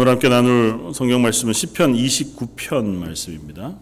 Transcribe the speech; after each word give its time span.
오늘 0.00 0.12
함께 0.12 0.30
나눌 0.30 0.94
성경 0.94 1.20
말씀은 1.20 1.52
시편 1.52 1.92
29편 1.92 2.86
말씀입니다. 2.86 3.76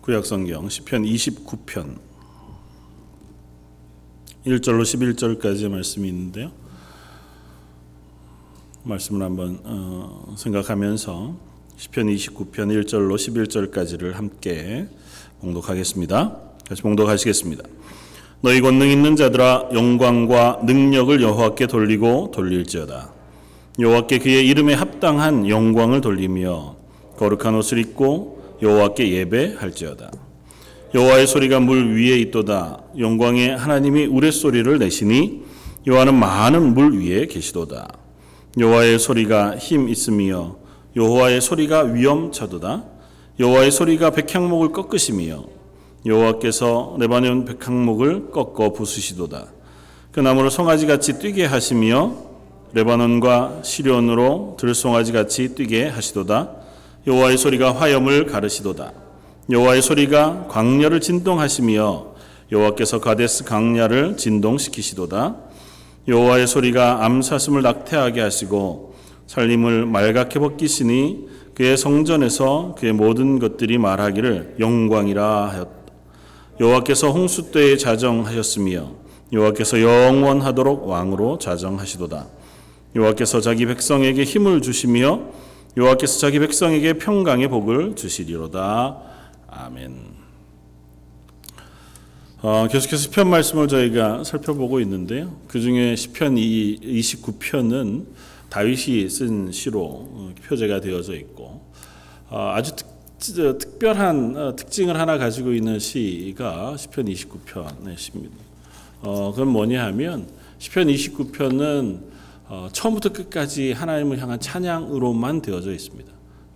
구약 0.00 0.26
성경 0.26 0.68
시편 0.68 1.04
29편 1.04 2.00
1절로 4.44 4.82
11절까지의 4.82 5.68
말씀이 5.68 6.08
있는데요. 6.08 6.50
말씀을 8.82 9.22
한번 9.22 9.60
어, 9.62 10.34
생각하면서 10.36 11.49
시편 11.80 12.08
29편 12.08 12.84
1절로 12.84 13.14
11절까지를 13.14 14.12
함께 14.12 14.86
봉독하겠습니다. 15.40 16.36
같이 16.68 16.82
봉독하시겠습니다. 16.82 17.64
너희 18.42 18.60
권능 18.60 18.90
있는 18.90 19.16
자들아 19.16 19.70
영광과 19.72 20.60
능력을 20.64 21.22
여호와께 21.22 21.68
돌리고 21.68 22.32
돌릴지어다. 22.34 23.14
여호와께 23.78 24.18
그의 24.18 24.46
이름에 24.46 24.74
합당한 24.74 25.48
영광을 25.48 26.02
돌리며 26.02 26.76
거룩한 27.16 27.54
옷을 27.54 27.78
입고 27.78 28.58
여호와께 28.60 29.12
예배할지어다. 29.12 30.10
여호와의 30.94 31.26
소리가 31.26 31.60
물 31.60 31.96
위에 31.96 32.18
있도다. 32.18 32.82
영광의 32.98 33.56
하나님이 33.56 34.04
우레소리를 34.04 34.78
내시니 34.78 35.44
여호와는 35.86 36.14
많은 36.14 36.74
물 36.74 37.00
위에 37.00 37.24
계시도다. 37.24 37.88
여호와의 38.58 38.98
소리가 38.98 39.56
힘 39.56 39.88
있으며 39.88 40.59
여호와의 40.96 41.40
소리가 41.40 41.82
위엄차도다. 41.82 42.84
여호와의 43.38 43.70
소리가 43.70 44.10
백향목을 44.10 44.72
꺾으시며 44.72 45.44
여호와께서 46.04 46.96
레바논 46.98 47.44
백향목을 47.44 48.30
꺾어 48.30 48.72
부수시도다. 48.72 49.46
그 50.12 50.20
나무를 50.20 50.50
송아지 50.50 50.86
같이 50.86 51.18
뛰게 51.18 51.44
하시며 51.44 52.12
레바논과 52.72 53.60
시련으로 53.62 54.56
들송아지 54.58 55.12
같이 55.12 55.54
뛰게 55.54 55.88
하시도다. 55.88 56.50
여호와의 57.06 57.38
소리가 57.38 57.74
화염을 57.74 58.26
가르시도다. 58.26 58.92
여호와의 59.50 59.82
소리가 59.82 60.46
광야를 60.48 61.00
진동하시며 61.00 62.06
여호와께서 62.52 63.00
가데스 63.00 63.44
강야를 63.44 64.16
진동시키시도다. 64.16 65.36
여호와의 66.08 66.46
소리가 66.46 67.04
암사슴을 67.04 67.62
낙태하게 67.62 68.20
하시고 68.20 68.89
살림을 69.30 69.86
말갛게 69.86 70.40
벗기시니 70.40 71.28
그의 71.54 71.76
성전에서 71.76 72.74
그의 72.76 72.92
모든 72.92 73.38
것들이 73.38 73.78
말하기를 73.78 74.56
영광이라 74.58 75.50
하였다. 75.50 75.70
여호와께서 76.58 77.12
홍수 77.12 77.52
때에 77.52 77.76
자정하셨으며 77.76 78.90
여호와께서 79.32 79.82
영원하도록 79.82 80.84
왕으로 80.84 81.38
자정하시도다. 81.38 82.26
여호와께서 82.96 83.40
자기 83.40 83.66
백성에게 83.66 84.24
힘을 84.24 84.62
주시며 84.62 85.20
여호와께서 85.76 86.18
자기 86.18 86.40
백성에게 86.40 86.94
평강의 86.94 87.46
복을 87.46 87.94
주시리로다. 87.94 88.98
아멘. 89.46 89.94
어, 92.42 92.66
계속해서 92.68 92.96
시편 92.96 93.30
말씀을 93.30 93.68
저희가 93.68 94.24
살펴보고 94.24 94.80
있는데요. 94.80 95.36
그 95.46 95.60
중에 95.60 95.94
시편 95.94 96.34
29편은 96.34 98.06
다윗이 98.50 99.08
쓴 99.08 99.52
시로 99.52 99.82
어, 99.82 100.34
표제가 100.46 100.80
되어져 100.80 101.14
있고 101.14 101.62
어, 102.28 102.52
아주 102.54 102.74
특, 102.74 103.58
특별한 103.58 104.36
어, 104.36 104.56
특징을 104.56 104.98
하나 104.98 105.18
가지고 105.18 105.52
있는 105.52 105.78
시가 105.78 106.76
시편 106.76 107.06
29편의 107.06 107.96
시입니다. 107.96 108.36
어, 109.02 109.30
그건 109.30 109.48
뭐냐 109.48 109.84
하면 109.86 110.28
시편 110.58 110.88
29편은 110.88 112.02
어, 112.48 112.68
처음부터 112.72 113.12
끝까지 113.12 113.72
하나님을 113.72 114.18
향한 114.18 114.40
찬양으로만 114.40 115.42
되어져 115.42 115.72
있습니다. 115.72 116.10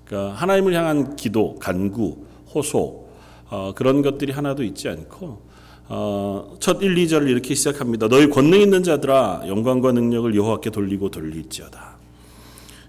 그러니까 0.05 0.35
하나님을 0.35 0.75
향한 0.75 1.15
기도, 1.15 1.55
간구, 1.61 2.27
호소 2.53 3.09
어, 3.51 3.73
그런 3.77 4.03
것들이 4.03 4.33
하나도 4.33 4.65
있지 4.65 4.89
않고 4.89 5.43
어, 5.89 6.57
첫 6.61 6.83
1, 6.83 6.95
2절을 6.95 7.29
이렇게 7.29 7.55
시작합니다. 7.55 8.09
너희 8.09 8.31
권능 8.31 8.61
있는 8.61 8.83
자들아 8.83 9.43
영광과 9.47 9.93
능력을 9.93 10.35
여호와께 10.35 10.71
돌리고 10.71 11.11
돌릴지어다. 11.11 11.99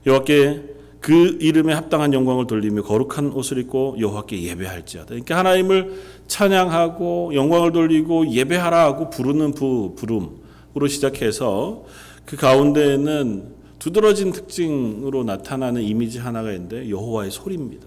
여호와께 0.06 0.76
그 1.02 1.38
이름에 1.40 1.74
합당한 1.74 2.14
영광을 2.14 2.48
돌리며 2.48 2.84
거룩한 2.84 3.32
옷을 3.34 3.60
입고 3.60 3.98
여호와께 4.00 4.42
예배할지어다. 4.42 5.10
그러니까 5.10 5.38
하나님을 5.38 6.02
찬양하고 6.28 7.36
영광을 7.36 7.72
돌리고 7.72 8.32
예배하라 8.32 8.86
하고 8.86 9.10
부르는 9.10 9.54
부 9.54 9.94
부름으로 9.96 10.88
시작해서 10.88 11.84
그 12.26 12.38
가운데에는 12.38 13.54
두드러진 13.78 14.32
특징으로 14.32 15.24
나타나는 15.24 15.84
이미지 15.84 16.18
하나가 16.18 16.52
있는데 16.54 16.90
여호와의 16.90 17.30
소리입니다. 17.30 17.86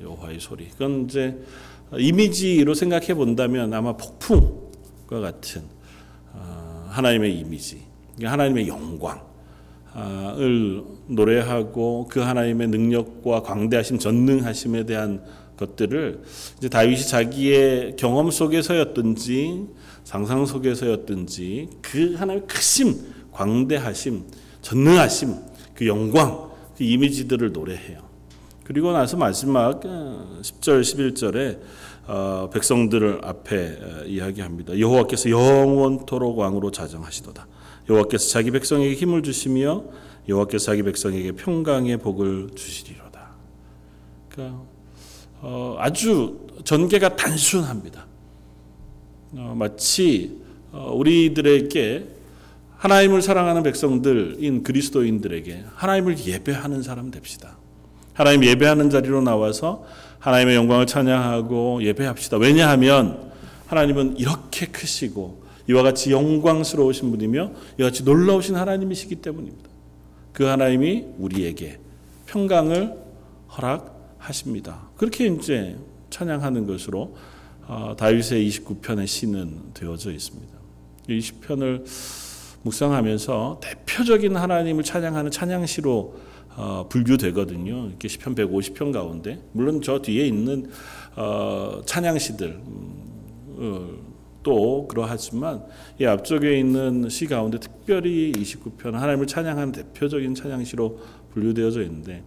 여호와의 0.00 0.38
소리. 0.38 0.68
그건 0.68 1.06
이제 1.06 1.36
이미지로 1.94 2.74
생각해 2.74 3.14
본다면 3.14 3.72
아마 3.72 3.96
폭풍과 3.96 5.20
같은 5.20 5.62
어, 6.32 6.88
하나님의 6.90 7.38
이미지, 7.38 7.82
하나님의 8.22 8.68
영광을 8.68 9.20
노래하고 11.06 12.08
그 12.10 12.20
하나님의 12.20 12.68
능력과 12.68 13.42
광대하심, 13.42 13.98
전능하심에 13.98 14.84
대한 14.84 15.22
것들을 15.56 16.22
이제 16.58 16.68
다윗이 16.68 17.06
자기의 17.06 17.96
경험 17.96 18.30
속에서였든지 18.30 19.66
상상 20.04 20.44
속에서였든지 20.44 21.70
그 21.82 22.14
하나님의 22.14 22.46
크심, 22.46 22.94
광대하심, 23.32 24.24
전능하심, 24.60 25.34
그 25.74 25.86
영광, 25.86 26.50
그 26.76 26.84
이미지들을 26.84 27.52
노래해요. 27.52 28.05
그리고 28.66 28.90
나서 28.90 29.16
마지막 29.16 29.80
10절, 29.80 30.80
11절에 30.80 31.60
어, 32.08 32.50
백성들을 32.52 33.20
앞에 33.22 33.78
어, 33.80 34.04
이야기합니다. 34.06 34.76
여호와께서 34.80 35.30
영원토록 35.30 36.36
왕으로 36.36 36.72
자정하시도다. 36.72 37.46
여호와께서 37.88 38.28
자기 38.28 38.50
백성에게 38.50 38.94
힘을 38.94 39.22
주시며 39.22 39.84
여호와께서 40.28 40.64
자기 40.64 40.82
백성에게 40.82 41.32
평강의 41.32 41.98
복을 41.98 42.50
주시리로다. 42.56 43.30
그러니까 44.30 44.62
어, 45.42 45.76
아주 45.78 46.48
전개가 46.64 47.14
단순합니다. 47.14 48.04
어, 49.36 49.54
마치 49.56 50.40
어, 50.72 50.92
우리들에게 50.92 52.04
하나님을 52.78 53.22
사랑하는 53.22 53.62
백성들인 53.62 54.64
그리스도인들에게 54.64 55.66
하나님을 55.72 56.18
예배하는 56.18 56.82
사람 56.82 57.12
됩시다. 57.12 57.55
하나님 58.16 58.44
예배하는 58.44 58.88
자리로 58.88 59.20
나와서 59.20 59.84
하나님의 60.20 60.56
영광을 60.56 60.86
찬양하고 60.86 61.82
예배합시다. 61.82 62.38
왜냐하면 62.38 63.30
하나님은 63.66 64.16
이렇게 64.16 64.66
크시고 64.66 65.44
이와 65.68 65.82
같이 65.82 66.12
영광스러우신 66.12 67.10
분이며 67.10 67.50
이와 67.78 67.90
같이 67.90 68.04
놀라우신 68.04 68.56
하나님이시기 68.56 69.16
때문입니다. 69.16 69.68
그 70.32 70.44
하나님이 70.44 71.04
우리에게 71.18 71.78
평강을 72.24 72.96
허락하십니다. 73.54 74.88
그렇게 74.96 75.26
이제 75.26 75.76
찬양하는 76.08 76.66
것으로 76.66 77.16
어, 77.66 77.94
다윗의 77.98 78.48
29편의 78.48 79.06
시는 79.06 79.74
되어져 79.74 80.10
있습니다. 80.10 80.56
이 81.10 81.20
시편을 81.20 81.84
묵상하면서 82.62 83.60
대표적인 83.62 84.36
하나님을 84.36 84.84
찬양하는 84.84 85.30
찬양시로 85.30 86.14
어, 86.56 86.86
분류되거든요. 86.88 87.88
이렇게 87.88 88.08
시편 88.08 88.34
150편 88.34 88.92
가운데 88.92 89.42
물론 89.52 89.82
저 89.82 90.00
뒤에 90.00 90.26
있는 90.26 90.70
어, 91.14 91.82
찬양시들 91.84 92.48
음, 92.48 93.56
어, 93.58 94.06
또 94.42 94.86
그러하지만 94.88 95.64
이 96.00 96.06
앞쪽에 96.06 96.58
있는 96.58 97.08
시 97.08 97.26
가운데 97.26 97.58
특별히 97.58 98.32
29편 98.32 98.92
하나님을 98.92 99.26
찬양하는 99.26 99.72
대표적인 99.72 100.34
찬양시로 100.34 100.98
분류되어져 101.32 101.82
있는데 101.82 102.22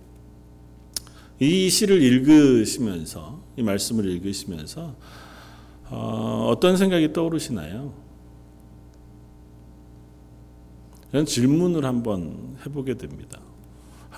이 1.40 1.70
시를 1.70 2.02
읽으시면서 2.02 3.42
이 3.58 3.64
말씀을 3.64 4.06
읽으시면서 4.06 4.96
어, 5.90 6.48
어떤 6.52 6.78
생각이 6.78 7.14
떠오르시나요? 7.14 7.94
이런 11.12 11.26
질문을 11.26 11.86
한번 11.86 12.58
해보게 12.66 12.96
됩니다. 12.96 13.40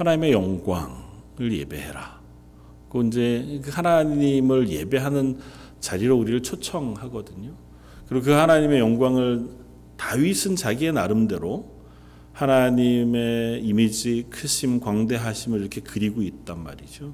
하나님의 0.01 0.31
영광을 0.31 1.51
예배해라. 1.51 2.19
그 2.89 3.05
이제 3.05 3.61
하나님을 3.69 4.69
예배하는 4.69 5.39
자리로 5.79 6.17
우리를 6.17 6.41
초청하거든요. 6.41 7.51
그리고 8.07 8.25
그 8.25 8.31
하나님의 8.31 8.79
영광을 8.79 9.47
다윗은 9.97 10.55
자기의 10.55 10.93
나름대로 10.93 11.71
하나님의 12.33 13.61
이미지 13.63 14.25
크심 14.29 14.79
광대하심을 14.79 15.59
이렇게 15.59 15.81
그리고 15.81 16.23
있단 16.23 16.63
말이죠. 16.63 17.13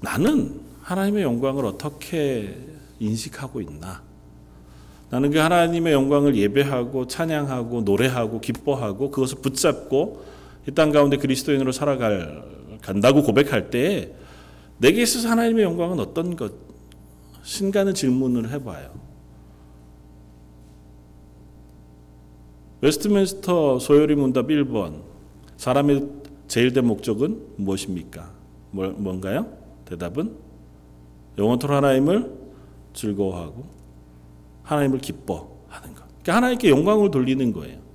나는 0.00 0.60
하나님의 0.82 1.24
영광을 1.24 1.66
어떻게 1.66 2.56
인식하고 3.00 3.60
있나? 3.60 4.02
나는 5.10 5.30
그 5.30 5.38
하나님의 5.38 5.92
영광을 5.92 6.36
예배하고 6.36 7.08
찬양하고 7.08 7.80
노래하고 7.82 8.40
기뻐하고 8.40 9.10
그것을 9.10 9.38
붙잡고 9.42 10.37
이 10.68 10.70
땅 10.70 10.92
가운데 10.92 11.16
그리스도인으로 11.16 11.72
살아갈 11.72 12.44
간다고 12.82 13.22
고백할 13.22 13.70
때 13.70 14.12
내게 14.76 15.02
있어서 15.02 15.30
하나님의 15.30 15.64
영광은 15.64 15.98
어떤 15.98 16.36
것인가는 16.36 17.94
질문을 17.94 18.50
해봐요. 18.50 18.90
웨스트민스터 22.82 23.78
소요리 23.78 24.14
문답 24.14 24.48
1번 24.48 25.00
사람의 25.56 26.06
제일 26.48 26.72
된 26.74 26.86
목적은 26.86 27.40
무엇입니까? 27.56 28.30
뭘, 28.70 28.90
뭔가요? 28.90 29.50
대답은 29.86 30.36
영원토록 31.38 31.76
하나님을 31.78 32.30
즐거워하고 32.92 33.64
하나님을 34.64 34.98
기뻐하는 34.98 35.94
것. 35.94 36.04
그러니까 36.22 36.36
하나님께 36.36 36.68
영광을 36.68 37.10
돌리는 37.10 37.52
거예요. 37.52 37.87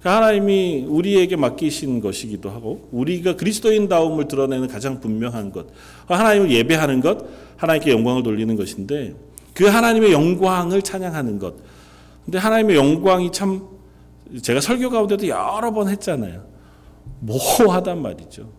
그러니까 0.00 0.16
하나님이 0.16 0.86
우리에게 0.88 1.36
맡기신 1.36 2.00
것이기도 2.00 2.50
하고 2.50 2.88
우리가 2.90 3.36
그리스도인다움을 3.36 4.28
드러내는 4.28 4.66
가장 4.66 4.98
분명한 4.98 5.52
것. 5.52 5.66
하나님을 6.06 6.50
예배하는 6.50 7.00
것, 7.00 7.18
하나님께 7.56 7.90
영광을 7.90 8.22
돌리는 8.22 8.56
것인데 8.56 9.14
그 9.52 9.66
하나님의 9.66 10.12
영광을 10.12 10.80
찬양하는 10.80 11.38
것. 11.38 11.54
근데 12.24 12.38
하나님의 12.38 12.76
영광이 12.76 13.30
참 13.30 13.68
제가 14.40 14.60
설교 14.60 14.88
가운데도 14.88 15.28
여러 15.28 15.70
번 15.70 15.88
했잖아요. 15.88 16.46
모호하단 17.20 18.00
말이죠. 18.00 18.50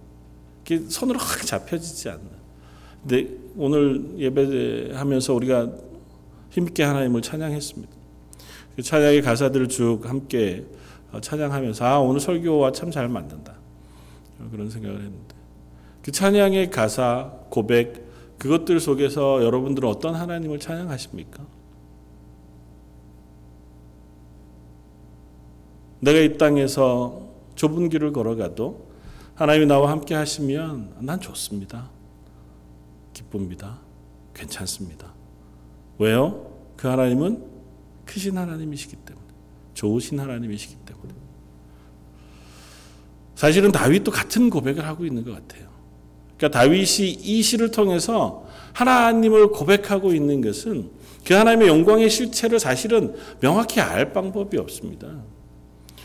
손으로 0.90 1.18
확 1.18 1.46
잡혀지지 1.46 2.10
않는. 2.10 2.42
근데 3.02 3.28
오늘 3.58 4.14
예배하면서 4.20 5.34
우리가 5.34 5.72
힘있게 6.52 6.84
하나님을 6.84 7.24
찬양했습니다. 7.24 7.92
그 8.76 8.84
찬양의 8.84 9.22
가사들을 9.24 9.70
쭉 9.70 10.02
함께 10.04 10.66
찬양하면서 11.20 11.86
아 11.86 12.00
오늘 12.00 12.20
설교와 12.22 12.72
참 12.72 12.92
잘 12.92 13.08
맞는다 13.10 13.56
그런 14.52 14.70
생각을 14.70 14.98
했는데 14.98 15.36
그 16.02 16.12
찬양의 16.12 16.72
가사 16.72 17.32
고백 17.50 18.10
그것들 18.38 18.80
속에서 18.80 19.44
여러분들은 19.44 19.88
어떤 19.88 20.16
하나님을 20.16 20.60
찬양하십니까? 20.60 21.46
내가 26.00 26.20
이 26.20 26.38
땅에서 26.38 27.22
좁은 27.56 27.90
길을 27.90 28.12
걸어가도 28.14 28.88
하나님이 29.36 29.68
나와 29.68 29.92
함께 29.92 30.16
하시면 30.16 30.96
난 31.02 31.20
좋습니다. 31.20 31.90
기쁩니다. 33.14 33.80
괜찮습니다. 34.34 35.14
왜요? 36.00 36.52
그 36.78 36.88
하나님은 36.88 37.46
크신 38.06 38.38
하나님이시기 38.38 38.96
때문에. 38.96 39.21
좋으신 39.74 40.20
하나님이시기 40.20 40.76
때문에. 40.86 41.14
사실은 43.36 43.72
다윗도 43.72 44.12
같은 44.12 44.50
고백을 44.50 44.86
하고 44.86 45.06
있는 45.06 45.24
것 45.24 45.32
같아요. 45.32 45.70
그러니까 46.38 46.60
다윗이 46.60 47.12
이 47.22 47.42
시를 47.42 47.72
통해서 47.72 48.46
하나님을 48.74 49.50
고백하고 49.50 50.14
있는 50.14 50.42
것은 50.42 50.90
그 51.26 51.34
하나님의 51.34 51.68
영광의 51.68 52.10
실체를 52.10 52.60
사실은 52.60 53.16
명확히 53.40 53.80
알 53.80 54.14
방법이 54.14 54.58
없습니다. 54.58 55.08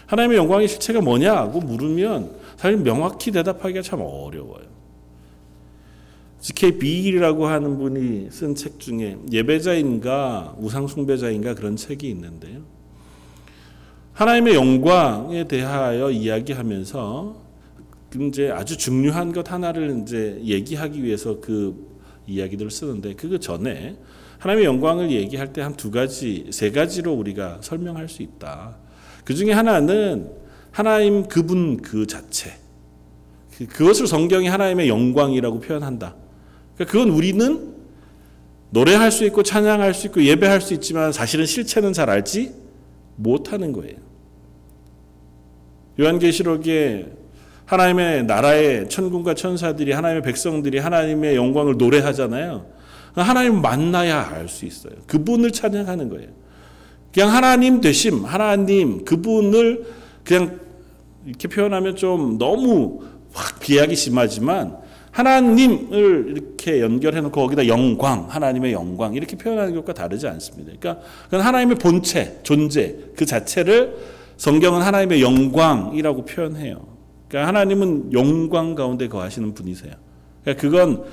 하나님의 0.07 0.39
영광의 0.39 0.69
실체가 0.69 1.01
뭐냐고 1.01 1.61
물으면 1.61 2.37
사실 2.57 2.79
명확히 2.79 3.31
대답하기가 3.33 3.83
참 3.83 4.01
어려워요. 4.01 4.67
G.K. 6.41 6.79
비일이라고 6.79 7.47
하는 7.47 7.79
분이 7.79 8.31
쓴 8.31 8.55
책 8.55 8.79
중에 8.79 9.19
예배자인가 9.33 10.55
우상숭배자인가 10.59 11.55
그런 11.55 11.77
책이 11.77 12.09
있는데요. 12.09 12.76
하나님의 14.17 14.55
영광에 14.55 15.47
대하여 15.47 16.11
이야기하면서 16.11 17.37
이제 18.23 18.49
아주 18.51 18.79
중요한 18.79 19.31
것 19.31 19.53
하나를 19.53 20.01
이제 20.03 20.41
얘기하기 20.43 21.05
위해서 21.05 21.39
그 21.39 21.87
이야기들을 22.27 22.71
쓰는데 22.71 23.13
그 23.13 23.39
전에 23.39 23.99
하나님의 24.39 24.65
영광을 24.65 25.11
얘기할 25.11 25.53
때 25.53 25.61
한 25.61 25.77
두 25.77 25.91
가지, 25.91 26.47
세 26.51 26.71
가지로 26.71 27.13
우리가 27.13 27.59
설명할 27.61 28.09
수 28.09 28.23
있다. 28.23 28.79
그 29.27 29.35
중에 29.35 29.53
하나는 29.53 30.31
하나님 30.71 31.29
그분 31.29 31.77
그 31.83 32.07
자체. 32.07 32.55
그, 33.59 33.67
그것을 33.67 34.07
성경이 34.07 34.49
하나님의 34.49 34.89
영광이라고 34.89 35.61
표현한다. 35.61 36.15
그러니까 36.75 36.91
그건 36.91 37.11
우리는 37.11 37.75
노래할 38.71 39.13
수 39.13 39.27
있고 39.27 39.43
찬양할 39.43 39.93
수 39.93 40.07
있고 40.07 40.23
예배할 40.23 40.63
수 40.63 40.73
있지만 40.73 41.13
사실은 41.13 41.45
실체는 41.45 41.93
잘 41.93 42.09
알지 42.09 42.55
못하는 43.17 43.73
거예요. 43.73 44.06
요한계시록에 45.99 47.07
하나님의 47.65 48.25
나라의 48.25 48.89
천군과 48.89 49.35
천사들이 49.35 49.93
하나님의 49.93 50.23
백성들이 50.23 50.79
하나님의 50.79 51.37
영광을 51.37 51.77
노래하잖아요. 51.77 52.67
하나님 53.15 53.63
만나야 53.63 54.29
알 54.31 54.49
수 54.49 54.67
있어요. 54.67 54.93
그분을 55.07 55.51
찬양하는 55.51 56.09
거예요. 56.11 56.29
그냥 57.13 57.33
하나님 57.35 57.81
되심, 57.81 58.25
하나님 58.25 59.05
그분을 59.05 59.87
그냥 60.23 60.61
이렇게 61.25 61.49
표현하면 61.49 61.97
좀 61.97 62.39
너무 62.39 63.03
확 63.33 63.59
비약이 63.59 63.97
심하지만 63.97 64.77
하나님을 65.11 66.27
이렇게 66.29 66.83
연결해 66.83 67.23
놓고 67.23 67.41
거기다 67.41 67.67
영광, 67.67 68.27
하나님의 68.29 68.75
영광 68.75 69.15
이렇게 69.15 69.35
표현하는 69.37 69.75
것과 69.75 69.95
다르지 69.95 70.29
않습니다. 70.29 70.73
그러니까 70.79 71.03
하나님의 71.31 71.79
본체, 71.79 72.41
존재 72.43 72.97
그 73.17 73.25
자체를 73.25 73.97
성경은 74.37 74.83
하나님의 74.83 75.23
영광이라고 75.23 76.25
표현해요. 76.25 76.87
그러니까 77.29 77.49
하나님은 77.49 78.13
영광 78.13 78.75
가운데 78.75 79.09
거하시는 79.09 79.55
분이세요. 79.55 79.93
그러니까 80.43 80.61
그건 80.61 81.05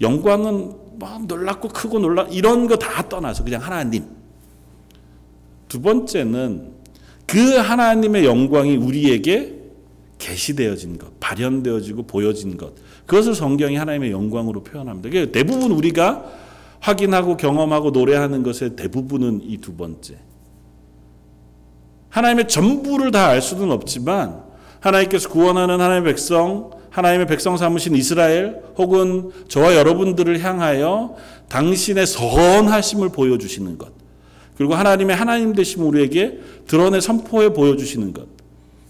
영광은 0.00 0.72
막 0.98 1.26
놀랍고 1.26 1.68
크고 1.68 1.98
놀라 1.98 2.22
이런 2.30 2.66
거 2.66 2.76
다 2.76 3.08
떠나서 3.08 3.44
그냥 3.44 3.60
하나님. 3.62 4.04
두 5.68 5.80
번째는 5.82 6.72
그 7.26 7.56
하나님의 7.56 8.24
영광이 8.24 8.76
우리에게 8.76 9.56
계시되어진 10.18 10.98
것, 10.98 11.20
발현되어지고 11.20 12.04
보여진 12.04 12.56
것. 12.56 12.72
그것을 13.06 13.34
성경이 13.34 13.76
하나님의 13.76 14.10
영광으로 14.10 14.62
표현합니다. 14.62 15.10
그러니까 15.10 15.32
대부분 15.32 15.70
우리가 15.72 16.24
확인하고 16.80 17.36
경험하고 17.36 17.90
노래하는 17.90 18.42
것의 18.42 18.76
대부분은 18.76 19.42
이 19.42 19.58
두 19.58 19.74
번째. 19.74 20.16
하나님의 22.10 22.48
전부를 22.48 23.10
다 23.10 23.26
알 23.28 23.42
수는 23.42 23.70
없지만 23.70 24.42
하나님께서 24.80 25.28
구원하는 25.28 25.80
하나님의 25.80 26.12
백성, 26.14 26.70
하나님의 26.90 27.26
백성 27.26 27.56
삼으신 27.56 27.94
이스라엘 27.94 28.62
혹은 28.76 29.30
저와 29.48 29.74
여러분들을 29.76 30.42
향하여 30.42 31.16
당신의 31.48 32.06
선하심을 32.06 33.10
보여주시는 33.10 33.78
것. 33.78 33.92
그리고 34.56 34.74
하나님의 34.74 35.14
하나님 35.14 35.52
되심 35.52 35.82
우리에게 35.84 36.40
드러내 36.66 37.00
선포해 37.00 37.52
보여주시는 37.52 38.12
것. 38.12 38.26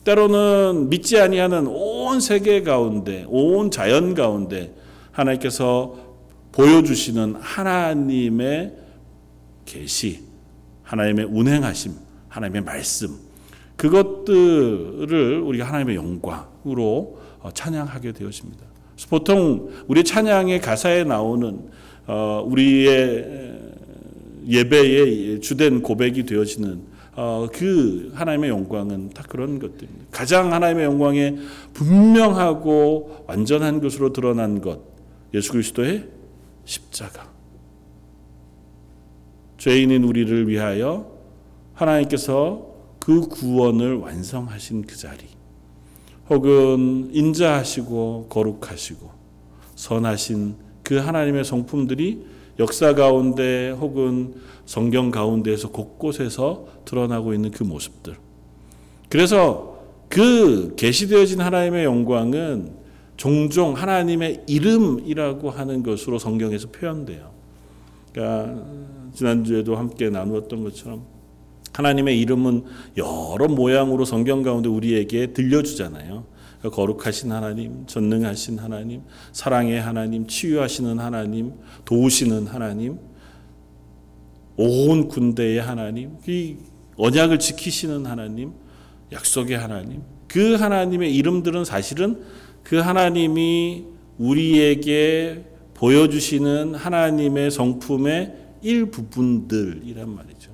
때로는 0.04 0.88
믿지 0.88 1.18
아니하는 1.18 1.66
온 1.66 2.20
세계 2.20 2.62
가운데, 2.62 3.26
온 3.28 3.70
자연 3.70 4.14
가운데 4.14 4.74
하나님께서 5.12 5.96
보여주시는 6.52 7.36
하나님의 7.40 8.72
계시, 9.66 10.20
하나님의 10.84 11.26
운행하심, 11.26 11.92
하나님의 12.28 12.62
말씀, 12.62 13.16
그것들을 13.76 15.40
우리가 15.40 15.66
하나님의 15.66 15.96
영광으로 15.96 17.18
어, 17.40 17.50
찬양하게 17.52 18.12
되었습니다. 18.12 18.64
보통 19.08 19.70
우리 19.86 20.02
찬양의 20.02 20.60
가사에 20.60 21.04
나오는 21.04 21.70
어, 22.06 22.42
우리의 22.44 23.58
예배의 24.48 25.40
주된 25.40 25.82
고백이 25.82 26.24
되어지는 26.24 26.98
어, 27.14 27.48
그 27.52 28.12
하나님의 28.14 28.50
영광은 28.50 29.10
다 29.10 29.24
그런 29.28 29.58
것들입니다. 29.58 30.06
가장 30.10 30.52
하나님의 30.52 30.84
영광에 30.84 31.36
분명하고 31.74 33.24
완전한 33.26 33.80
것으로 33.80 34.12
드러난 34.12 34.60
것, 34.60 34.80
예수 35.34 35.52
그리스도의 35.52 36.06
십자가. 36.64 37.28
죄인인 39.58 40.04
우리를 40.04 40.48
위하여 40.48 41.17
하나님께서 41.78 42.66
그 42.98 43.28
구원을 43.28 43.96
완성하신 43.96 44.82
그 44.82 44.96
자리. 44.96 45.24
혹은 46.28 47.08
인자하시고 47.12 48.26
거룩하시고 48.28 49.10
선하신 49.76 50.56
그 50.82 50.96
하나님의 50.96 51.44
성품들이 51.44 52.26
역사 52.58 52.94
가운데 52.94 53.70
혹은 53.70 54.34
성경 54.66 55.10
가운데에서 55.10 55.70
곳곳에서 55.70 56.66
드러나고 56.84 57.32
있는 57.32 57.50
그 57.50 57.62
모습들. 57.62 58.16
그래서 59.08 59.78
그 60.08 60.74
계시되어진 60.76 61.40
하나님의 61.40 61.84
영광은 61.84 62.72
종종 63.16 63.74
하나님의 63.74 64.44
이름이라고 64.46 65.50
하는 65.50 65.82
것으로 65.82 66.18
성경에서 66.18 66.68
표현돼요. 66.70 67.30
그러니까 68.12 68.64
지난주에도 69.14 69.76
함께 69.76 70.10
나누었던 70.10 70.64
것처럼 70.64 71.17
하나님의 71.78 72.18
이름은 72.20 72.64
여러 72.96 73.46
모양으로 73.46 74.04
성경 74.04 74.42
가운데 74.42 74.68
우리에게 74.68 75.32
들려주잖아요. 75.32 76.26
그러니까 76.58 76.76
거룩하신 76.76 77.30
하나님, 77.30 77.86
전능하신 77.86 78.58
하나님, 78.58 79.02
사랑의 79.30 79.80
하나님, 79.80 80.26
치유하시는 80.26 80.98
하나님, 80.98 81.52
도우시는 81.84 82.48
하나님, 82.48 82.98
온 84.56 85.06
군대의 85.06 85.62
하나님, 85.62 86.16
이 86.26 86.56
언약을 86.96 87.38
지키시는 87.38 88.06
하나님, 88.06 88.54
약속의 89.12 89.56
하나님. 89.56 90.02
그 90.26 90.54
하나님의 90.54 91.14
이름들은 91.14 91.64
사실은 91.64 92.24
그 92.64 92.78
하나님이 92.78 93.84
우리에게 94.18 95.44
보여주시는 95.74 96.74
하나님의 96.74 97.52
성품의 97.52 98.34
일부분들이란 98.62 100.12
말이죠. 100.12 100.47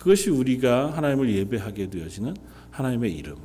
그것이 0.00 0.30
우리가 0.30 0.96
하나님을 0.96 1.30
예배하게 1.30 1.90
되어지는 1.90 2.34
하나님의 2.70 3.14
이름. 3.14 3.36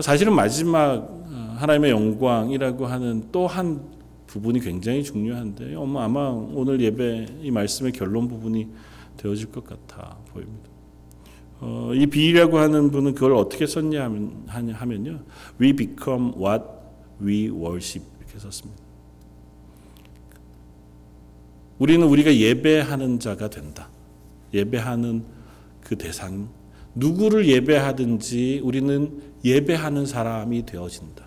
사실은 0.00 0.34
마지막 0.34 1.20
하나님의 1.58 1.90
영광이라고 1.90 2.86
하는 2.86 3.28
또 3.30 3.46
한 3.46 3.82
부분이 4.26 4.60
굉장히 4.60 5.02
중요한데 5.02 5.74
아마 5.74 6.28
오늘 6.28 6.80
예배 6.80 7.40
이 7.42 7.50
말씀의 7.50 7.92
결론 7.92 8.28
부분이 8.28 8.68
되어질 9.16 9.50
것 9.50 9.64
같아 9.64 10.16
보입니다. 10.32 10.70
어, 11.60 11.90
이 11.94 12.06
비라고 12.06 12.58
하는 12.58 12.90
분은 12.90 13.14
그걸 13.14 13.34
어떻게 13.34 13.66
썼냐 13.66 14.02
하면, 14.04 15.06
요 15.06 15.20
We 15.60 15.74
become 15.74 16.32
what 16.38 16.64
we 17.20 17.50
worship 17.50 18.06
이렇게 18.18 18.38
썼습니다. 18.38 18.82
우리는 21.78 22.06
우리가 22.06 22.34
예배하는 22.34 23.18
자가 23.18 23.50
된다. 23.50 23.88
예배하는 24.52 25.24
그 25.82 25.96
대상 25.96 26.48
누구를 26.94 27.46
예배하든지 27.48 28.60
우리는 28.64 29.22
예배하는 29.44 30.06
사람이 30.06 30.66
되어진다. 30.66 31.24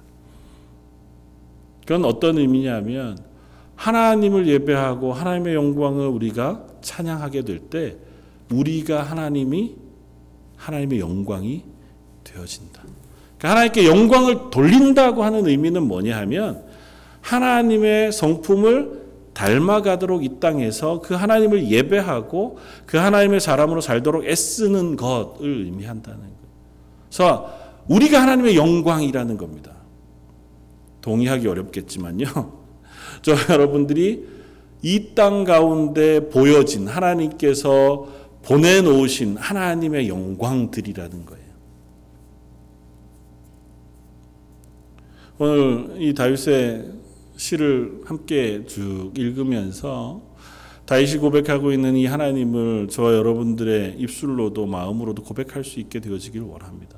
그건 1.82 2.06
어떤 2.06 2.38
의미냐면 2.38 3.18
하나님을 3.76 4.48
예배하고 4.48 5.14
하나님의 5.14 5.56
영광을 5.56 6.08
우리가 6.08 6.68
찬양하게 6.82 7.44
될 7.44 7.60
때 7.70 7.98
우리가 8.52 9.02
하나님이 9.04 9.76
하나님의 10.56 11.00
영광이 11.00 11.64
되어진다. 12.24 12.84
그러니까 13.38 13.50
하나님께 13.50 13.86
영광을 13.88 14.50
돌린다고 14.52 15.24
하는 15.24 15.48
의미는 15.48 15.84
뭐냐 15.84 16.18
하면 16.20 16.64
하나님의 17.22 18.12
성품을 18.12 19.03
닮아가도록 19.34 20.24
이 20.24 20.40
땅에서 20.40 21.02
그 21.02 21.14
하나님을 21.14 21.70
예배하고 21.70 22.58
그 22.86 22.98
하나님의 22.98 23.40
사람으로 23.40 23.82
살도록 23.82 24.26
애쓰는 24.26 24.96
것을 24.96 25.66
의미한다는 25.66 26.20
거예요. 26.20 26.34
그래서 27.08 27.60
우리가 27.88 28.22
하나님의 28.22 28.56
영광이라는 28.56 29.38
겁니다. 29.38 29.72
동의하기 31.02 31.48
어렵겠지만요. 31.48 32.26
저 33.22 33.34
여러분들이 33.50 34.28
이 34.84 35.16
땅 35.16 35.46
가운데 35.46 36.30
보여진 36.30 36.88
하나님께서 36.88 38.08
보내놓으신 38.44 39.38
하나님의 39.38 40.10
영광들이라는 40.10 41.26
거예요. 41.26 41.44
오늘 45.40 46.02
이 46.02 46.14
다윗의 46.14 47.03
시를 47.44 48.04
함께 48.06 48.64
쭉 48.66 49.12
읽으면서 49.18 50.22
다윗이 50.86 51.18
고백하고 51.18 51.74
있는 51.74 51.98
이 51.98 52.06
하나님을 52.06 52.88
저와 52.88 53.14
여러분들의 53.16 53.96
입술로도 53.98 54.66
마음으로도 54.66 55.24
고백할 55.24 55.66
수 55.66 55.82
있게 55.82 56.00
되어지길 56.00 56.42
원합니다. 56.42 56.98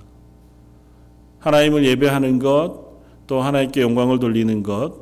하나님을 1.39 1.85
예배하는 1.85 2.37
것, 2.37 3.01
또 3.25 3.41
하나님께 3.41 3.81
영광을 3.81 4.19
돌리는 4.19 4.61
것, 4.61 4.93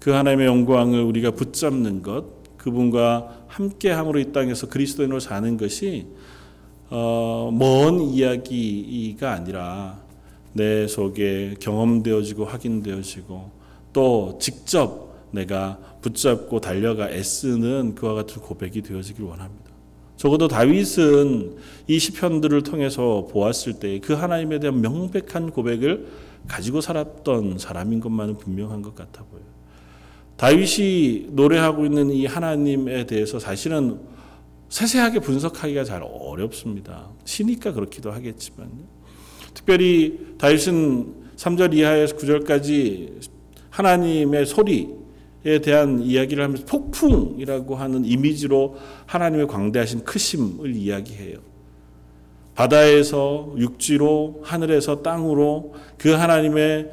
그 0.00 0.10
하나님의 0.10 0.46
영광을 0.48 1.02
우리가 1.02 1.30
붙잡는 1.30 2.02
것, 2.02 2.56
그분과 2.56 3.44
함께함으로 3.46 4.18
이 4.18 4.32
땅에서 4.32 4.68
그리스도인으로 4.68 5.20
사는 5.20 5.56
것이 5.56 6.08
어, 6.90 7.50
먼 7.52 8.00
이야기가 8.00 9.30
아니라 9.30 10.00
내 10.54 10.88
속에 10.88 11.54
경험되어지고 11.60 12.46
확인되어지고 12.46 13.57
또 13.92 14.38
직접 14.40 15.08
내가 15.30 15.78
붙잡고 16.00 16.60
달려가 16.60 17.10
애쓰는 17.10 17.94
그와 17.94 18.14
같은 18.14 18.40
고백이 18.40 18.82
되어지길 18.82 19.24
원합니다. 19.24 19.68
적어도 20.16 20.48
다윗은 20.48 21.56
이 21.86 21.98
시편들을 21.98 22.62
통해서 22.62 23.28
보았을 23.30 23.74
때 23.74 24.00
그 24.00 24.14
하나님에 24.14 24.58
대한 24.58 24.80
명백한 24.80 25.50
고백을 25.50 26.08
가지고 26.48 26.80
살았던 26.80 27.58
사람인 27.58 28.00
것만은 28.00 28.38
분명한 28.38 28.82
것 28.82 28.94
같아 28.94 29.22
보여요. 29.24 29.44
다윗이 30.36 31.28
노래하고 31.30 31.84
있는 31.84 32.10
이 32.10 32.26
하나님에 32.26 33.06
대해서 33.06 33.38
사실은 33.38 34.00
세세하게 34.68 35.20
분석하기가 35.20 35.84
잘 35.84 36.02
어렵습니다. 36.02 37.10
시니까 37.24 37.72
그렇기도 37.72 38.12
하겠지만 38.12 38.70
특별히 39.54 40.34
다윗은 40.38 41.14
3절 41.36 41.74
이하에서 41.74 42.16
9절까지 42.16 43.37
하나님의 43.78 44.44
소리에 44.44 45.60
대한 45.62 46.02
이야기를 46.02 46.42
하면서 46.42 46.64
폭풍이라고 46.64 47.76
하는 47.76 48.04
이미지로 48.04 48.76
하나님의 49.06 49.46
광대하신 49.46 50.02
크심을 50.02 50.74
이야기해요. 50.74 51.38
바다에서 52.56 53.54
육지로 53.56 54.40
하늘에서 54.42 55.02
땅으로 55.02 55.74
그 55.96 56.10
하나님의 56.10 56.90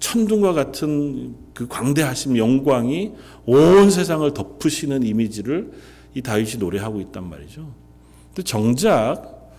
천둥과 0.00 0.54
같은 0.54 1.36
그 1.54 1.68
광대하심 1.68 2.36
영광이 2.36 3.12
온 3.46 3.90
세상을 3.90 4.34
덮으시는 4.34 5.04
이미지를 5.04 5.70
이 6.14 6.20
다윗이 6.20 6.56
노래하고 6.58 7.00
있단 7.00 7.30
말이죠. 7.30 7.72
근데 8.26 8.42
정작 8.42 9.52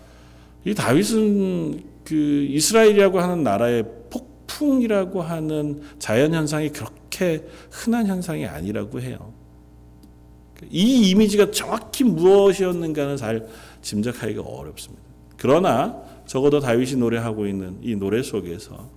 이 0.66 0.74
다윗은 0.76 1.84
그 2.04 2.14
이스라엘이라고 2.50 3.22
하는 3.22 3.44
나라의 3.44 3.86
폭 4.10 4.35
풍이라고 4.48 5.22
하는 5.22 5.82
자연 6.00 6.34
현상이 6.34 6.70
그렇게 6.70 7.46
흔한 7.72 8.08
현상이 8.08 8.46
아니라고 8.46 9.02
해요. 9.02 9.34
이 10.70 11.10
이미지가 11.10 11.52
정확히 11.52 12.04
무엇이었는가는 12.04 13.18
잘 13.18 13.48
짐작하기가 13.82 14.42
어렵습니다. 14.42 15.04
그러나 15.38 16.02
적어도 16.26 16.60
다윗이 16.60 16.96
노래하고 16.96 17.46
있는 17.46 17.78
이 17.82 17.96
노래 17.96 18.24
속에서 18.24 18.90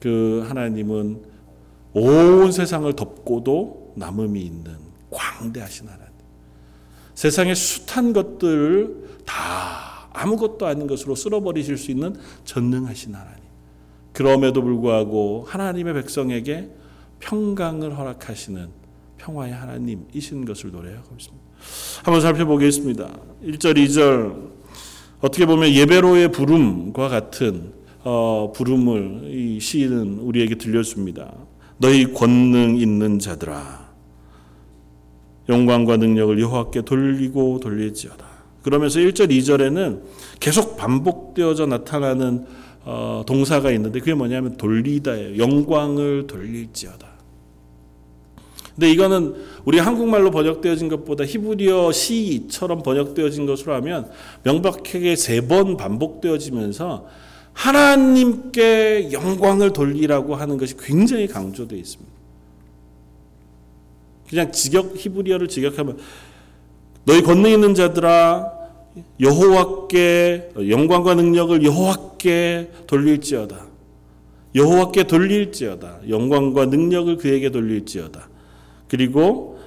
그 0.00 0.44
하나님은 0.48 1.22
온 1.94 2.52
세상을 2.52 2.92
덮고도 2.94 3.94
남음이 3.96 4.40
있는 4.40 4.76
광대하신 5.10 5.88
하나님. 5.88 6.06
세상의 7.14 7.54
숱한 7.54 8.12
것들을 8.12 9.22
다 9.24 10.08
아무것도 10.12 10.66
아닌 10.66 10.86
것으로 10.86 11.14
쓸어버리실 11.14 11.78
수 11.78 11.90
있는 11.90 12.14
전능하신 12.44 13.14
하나님. 13.14 13.45
그럼에도 14.16 14.62
불구하고 14.62 15.44
하나님의 15.46 15.92
백성에게 15.92 16.70
평강을 17.20 17.98
허락하시는 17.98 18.66
평화의 19.18 19.52
하나님이신 19.52 20.46
것을 20.46 20.70
노래하고 20.70 21.14
있습니다. 21.18 21.44
한번 22.02 22.22
살펴보겠습니다. 22.22 23.10
1절, 23.44 23.76
2절 23.76 24.52
어떻게 25.20 25.44
보면 25.44 25.70
예배로의 25.70 26.32
부름과 26.32 27.08
같은 27.08 27.74
어, 28.04 28.52
부름을 28.56 29.34
이 29.34 29.60
시인은 29.60 30.20
우리에게 30.20 30.54
들려줍니다. 30.54 31.34
너희 31.76 32.10
권능 32.14 32.78
있는 32.78 33.18
자들아 33.18 33.92
영광과 35.50 35.98
능력을 35.98 36.40
여호와께 36.40 36.82
돌리고 36.82 37.60
돌릴지어다. 37.60 38.24
그러면서 38.62 38.98
1절, 38.98 39.30
2절에는 39.30 40.00
계속 40.40 40.78
반복되어져 40.78 41.66
나타나는 41.66 42.46
어, 42.88 43.24
동사가 43.26 43.72
있는데 43.72 43.98
그게 43.98 44.14
뭐냐면 44.14 44.56
돌리다예요. 44.56 45.38
영광을 45.38 46.28
돌릴지어다. 46.28 47.04
근데 48.76 48.90
이거는 48.92 49.34
우리 49.64 49.78
한국말로 49.78 50.30
번역되어진 50.30 50.88
것보다 50.88 51.24
히브리어 51.24 51.90
시처럼 51.90 52.82
번역되어진 52.82 53.44
것으로 53.46 53.74
하면 53.74 54.08
명백하게 54.44 55.16
세 55.16 55.40
번 55.40 55.76
반복되어지면서 55.76 57.06
하나님께 57.54 59.10
영광을 59.12 59.72
돌리라고 59.72 60.36
하는 60.36 60.56
것이 60.56 60.76
굉장히 60.76 61.26
강조되어 61.26 61.78
있습니다. 61.78 62.12
그냥 64.28 64.52
직역 64.52 64.94
히브리어를 64.96 65.48
직역하면 65.48 65.98
너희 67.04 67.22
권능 67.22 67.50
있는 67.50 67.74
자들아 67.74 68.55
여호와께 69.20 70.52
영광과 70.68 71.14
능력을 71.14 71.62
여호와께 71.64 72.70
돌릴지어다. 72.86 73.66
여호와께 74.54 75.04
돌릴지어다. 75.04 76.00
영광과 76.08 76.66
능력을 76.66 77.16
그에게 77.18 77.50
돌릴지어다. 77.50 78.28
그리고 78.88 79.58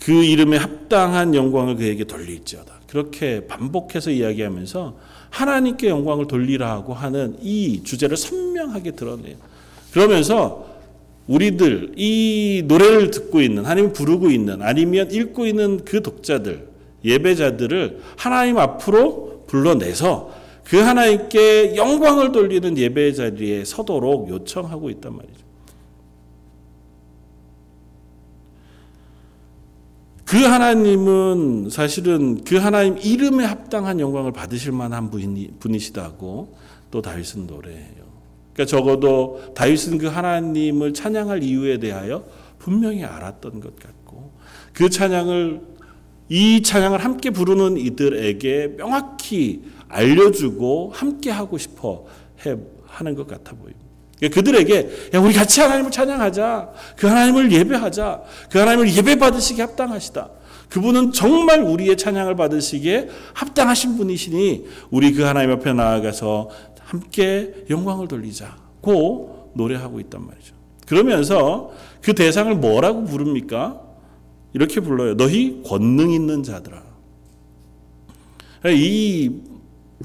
그 0.00 0.12
이름에 0.12 0.56
합당한 0.56 1.34
영광을 1.34 1.76
그에게 1.76 2.04
돌릴지어다. 2.04 2.80
그렇게 2.86 3.46
반복해서 3.46 4.10
이야기하면서 4.10 4.96
하나님께 5.30 5.88
영광을 5.88 6.26
돌리라고 6.26 6.94
하는 6.94 7.36
이 7.42 7.82
주제를 7.82 8.16
선명하게 8.16 8.92
드러내요. 8.92 9.36
그러면서 9.92 10.66
우리들 11.26 11.92
이 11.96 12.62
노래를 12.66 13.10
듣고 13.10 13.42
있는 13.42 13.66
하나님 13.66 13.92
부르고 13.92 14.30
있는 14.30 14.62
아니면 14.62 15.10
읽고 15.10 15.46
있는 15.46 15.84
그 15.84 16.02
독자들 16.02 16.67
예배자들을 17.04 18.00
하나님 18.16 18.58
앞으로 18.58 19.44
불러내서 19.46 20.30
그 20.64 20.76
하나님께 20.78 21.76
영광을 21.76 22.32
돌리는 22.32 22.76
예배 22.76 23.12
자리에 23.12 23.64
서도록 23.64 24.28
요청하고 24.28 24.90
있단 24.90 25.16
말이죠. 25.16 25.48
그 30.26 30.36
하나님은 30.36 31.70
사실은 31.70 32.44
그 32.44 32.56
하나님 32.56 32.98
이름에 32.98 33.46
합당한 33.46 33.98
영광을 33.98 34.30
받으실 34.30 34.72
만한 34.72 35.08
분이, 35.10 35.52
분이시다고 35.58 36.54
또 36.90 37.00
다윗은 37.00 37.46
노래해요. 37.46 38.08
그러니까 38.52 38.66
적어도 38.66 39.54
다윗은 39.54 39.96
그 39.96 40.06
하나님을 40.06 40.92
찬양할 40.92 41.42
이유에 41.42 41.78
대하여 41.78 42.24
분명히 42.58 43.04
알았던 43.04 43.60
것 43.60 43.78
같고 43.78 44.32
그 44.74 44.90
찬양을 44.90 45.62
이 46.28 46.62
찬양을 46.62 47.02
함께 47.04 47.30
부르는 47.30 47.76
이들에게 47.78 48.76
명확히 48.76 49.62
알려주고 49.88 50.92
함께 50.94 51.30
하고 51.30 51.58
싶어 51.58 52.04
해 52.44 52.56
하는 52.86 53.14
것 53.14 53.26
같아 53.26 53.52
보입니다. 53.52 53.78
그러니까 54.18 54.34
그들에게 54.34 54.90
야 55.14 55.20
우리 55.20 55.32
같이 55.32 55.60
하나님을 55.60 55.90
찬양하자. 55.90 56.72
그 56.96 57.06
하나님을 57.06 57.52
예배하자. 57.52 58.22
그 58.50 58.58
하나님을 58.58 58.94
예배 58.94 59.16
받으시기에 59.16 59.64
합당하시다. 59.64 60.30
그분은 60.68 61.12
정말 61.12 61.62
우리의 61.62 61.96
찬양을 61.96 62.36
받으시기에 62.36 63.08
합당하신 63.32 63.96
분이시니 63.96 64.66
우리 64.90 65.12
그 65.12 65.22
하나님 65.22 65.52
앞에 65.52 65.72
나아가서 65.72 66.50
함께 66.80 67.54
영광을 67.70 68.08
돌리자고 68.08 69.52
노래하고 69.54 70.00
있단 70.00 70.26
말이죠. 70.26 70.54
그러면서 70.86 71.70
그 72.02 72.14
대상을 72.14 72.54
뭐라고 72.56 73.04
부릅니까? 73.04 73.87
이렇게 74.52 74.80
불러요. 74.80 75.16
너희 75.16 75.62
권능 75.64 76.10
있는 76.10 76.42
자들아. 76.42 76.82
이 78.66 79.30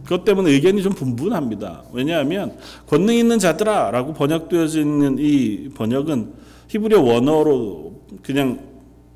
그것 0.04 0.24
때문에 0.26 0.52
의견이 0.52 0.82
좀 0.82 0.94
분분합니다. 0.94 1.84
왜냐하면 1.94 2.58
권능 2.88 3.14
있는 3.16 3.40
자들아 3.40 3.92
라고 3.92 4.14
번역되어져 4.14 4.82
있는 4.82 5.18
이 5.20 5.70
번역은 5.76 6.34
히브리어 6.68 7.02
원어로 7.02 8.02
그냥 8.24 8.60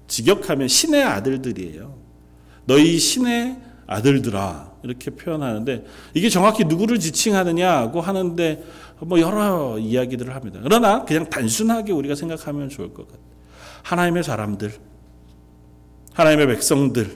직역하면 0.07 0.67
신의 0.67 1.03
아들들이에요. 1.03 1.95
너희 2.65 2.97
신의 2.97 3.57
아들들아 3.87 4.71
이렇게 4.83 5.11
표현하는데 5.11 5.85
이게 6.13 6.29
정확히 6.29 6.63
누구를 6.65 6.99
지칭하느냐고 6.99 8.01
하는데 8.01 8.63
뭐 8.99 9.19
여러 9.19 9.77
이야기들을 9.79 10.35
합니다. 10.35 10.59
그러나 10.63 11.05
그냥 11.05 11.29
단순하게 11.29 11.91
우리가 11.93 12.15
생각하면 12.15 12.69
좋을 12.69 12.93
것 12.93 13.07
같아요. 13.07 13.25
하나님의 13.83 14.23
사람들, 14.23 14.73
하나님의 16.17 16.47
백성들, 16.47 17.15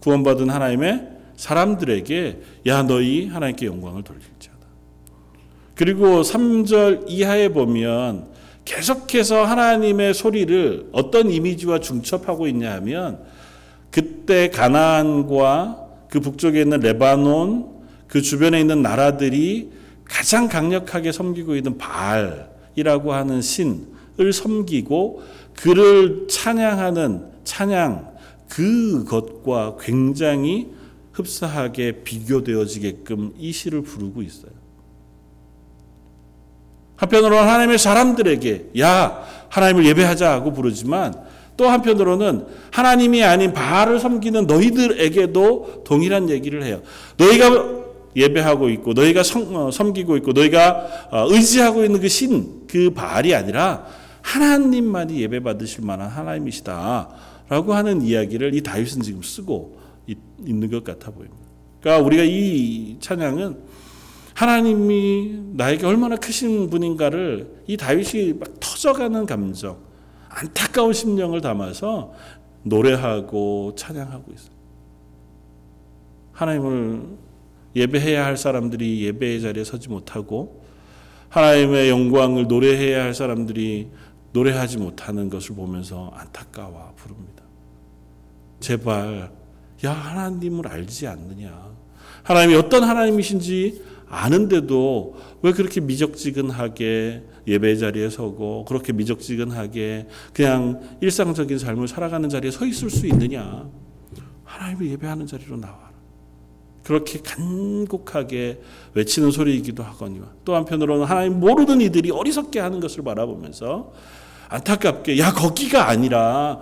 구원받은 0.00 0.48
하나님의 0.48 1.06
사람들에게 1.36 2.38
야 2.66 2.82
너희 2.82 3.26
하나님께 3.26 3.66
영광을 3.66 4.02
돌릴지어다. 4.02 4.58
그리고 5.74 6.22
3절 6.22 7.04
이하에 7.08 7.50
보면 7.50 8.28
계속해서 8.64 9.44
하나님의 9.44 10.14
소리를 10.14 10.88
어떤 10.92 11.30
이미지와 11.30 11.80
중첩하고 11.80 12.46
있냐 12.48 12.72
하면 12.76 13.20
그때 13.90 14.48
가나안과 14.48 15.86
그 16.08 16.20
북쪽에 16.20 16.62
있는 16.62 16.80
레바논 16.80 17.66
그 18.06 18.22
주변에 18.22 18.60
있는 18.60 18.80
나라들이 18.80 19.72
가장 20.04 20.48
강력하게 20.48 21.12
섬기고 21.12 21.54
있는 21.54 21.76
바알이라고 21.76 23.12
하는 23.12 23.42
신을 23.42 24.32
섬기고 24.32 25.22
그를 25.54 26.26
찬양하는 26.28 27.26
찬양 27.44 28.17
그것과 28.48 29.76
굉장히 29.80 30.68
흡사하게 31.12 32.02
비교되어지게끔 32.04 33.34
이 33.38 33.52
시를 33.52 33.82
부르고 33.82 34.22
있어요. 34.22 34.52
한편으로는 36.96 37.42
하나님의 37.48 37.78
사람들에게 37.78 38.70
야 38.80 39.24
하나님을 39.48 39.86
예배하자고 39.86 40.52
부르지만 40.52 41.14
또 41.56 41.68
한편으로는 41.68 42.46
하나님이 42.70 43.24
아닌 43.24 43.52
바알을 43.52 43.98
섬기는 43.98 44.46
너희들에게도 44.46 45.84
동일한 45.84 46.30
얘기를 46.30 46.62
해요. 46.62 46.82
너희가 47.16 47.78
예배하고 48.16 48.68
있고 48.70 48.92
너희가 48.94 49.22
성, 49.22 49.70
섬기고 49.70 50.16
있고 50.18 50.32
너희가 50.32 51.08
의지하고 51.28 51.84
있는 51.84 52.00
그 52.00 52.08
신, 52.08 52.66
그 52.68 52.90
바알이 52.90 53.34
아니라 53.34 53.86
하나님만이 54.22 55.20
예배 55.20 55.40
받으실 55.40 55.84
만한 55.84 56.08
하나님이시다 56.08 57.08
라고 57.48 57.74
하는 57.74 58.02
이야기를 58.02 58.54
이 58.54 58.62
다윗은 58.62 59.02
지금 59.02 59.22
쓰고 59.22 59.78
있는 60.44 60.70
것 60.70 60.84
같아 60.84 61.10
보입니다. 61.10 61.48
그러니까 61.80 62.04
우리가 62.04 62.22
이 62.24 62.96
찬양은 63.00 63.58
하나님이 64.34 65.40
나에게 65.54 65.86
얼마나 65.86 66.16
크신 66.16 66.70
분인가를 66.70 67.64
이 67.66 67.76
다윗이 67.76 68.34
막 68.34 68.60
터져가는 68.60 69.26
감정, 69.26 69.78
안타까운 70.28 70.92
심령을 70.92 71.40
담아서 71.40 72.12
노래하고 72.62 73.74
찬양하고 73.76 74.32
있어요. 74.32 74.52
하나님을 76.32 77.02
예배해야 77.74 78.24
할 78.24 78.36
사람들이 78.36 79.04
예배의 79.06 79.40
자리에 79.40 79.64
서지 79.64 79.88
못하고 79.88 80.62
하나님의 81.30 81.90
영광을 81.90 82.46
노래해야 82.46 83.04
할 83.04 83.14
사람들이 83.14 83.88
노래하지 84.32 84.78
못하는 84.78 85.30
것을 85.30 85.56
보면서 85.56 86.12
안타까워 86.14 86.92
부릅니다. 86.96 87.37
제발 88.60 89.30
야 89.84 89.92
하나님을 89.92 90.66
알지 90.66 91.06
않느냐? 91.06 91.68
하나님이 92.22 92.54
어떤 92.56 92.84
하나님이신지 92.84 93.82
아는데도 94.08 95.16
왜 95.42 95.52
그렇게 95.52 95.80
미적지근하게 95.80 97.22
예배 97.46 97.76
자리에 97.76 98.10
서고 98.10 98.64
그렇게 98.66 98.92
미적지근하게 98.92 100.08
그냥 100.32 100.80
일상적인 101.00 101.58
삶을 101.58 101.88
살아가는 101.88 102.28
자리에 102.28 102.50
서 102.50 102.66
있을 102.66 102.90
수 102.90 103.06
있느냐? 103.06 103.68
하나님을 104.44 104.90
예배하는 104.90 105.26
자리로 105.26 105.56
나와라. 105.56 105.88
그렇게 106.82 107.20
간곡하게 107.20 108.62
외치는 108.94 109.30
소리이기도 109.30 109.82
하거니와 109.82 110.26
또 110.44 110.54
한편으로는 110.56 111.04
하나님 111.04 111.38
모르는 111.38 111.82
이들이 111.82 112.10
어리석게 112.10 112.60
하는 112.60 112.80
것을 112.80 113.04
바라보면서 113.04 113.92
안타깝게 114.48 115.18
야 115.18 115.32
거기가 115.32 115.88
아니라 115.88 116.60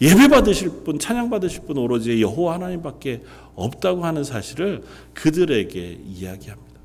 예배 0.00 0.28
받으실 0.28 0.70
분, 0.84 0.98
찬양 0.98 1.28
받으실 1.30 1.62
분 1.62 1.78
오로지 1.78 2.22
여호와 2.22 2.54
하나님밖에 2.54 3.22
없다고 3.54 4.04
하는 4.04 4.22
사실을 4.22 4.82
그들에게 5.14 6.00
이야기합니다. 6.04 6.80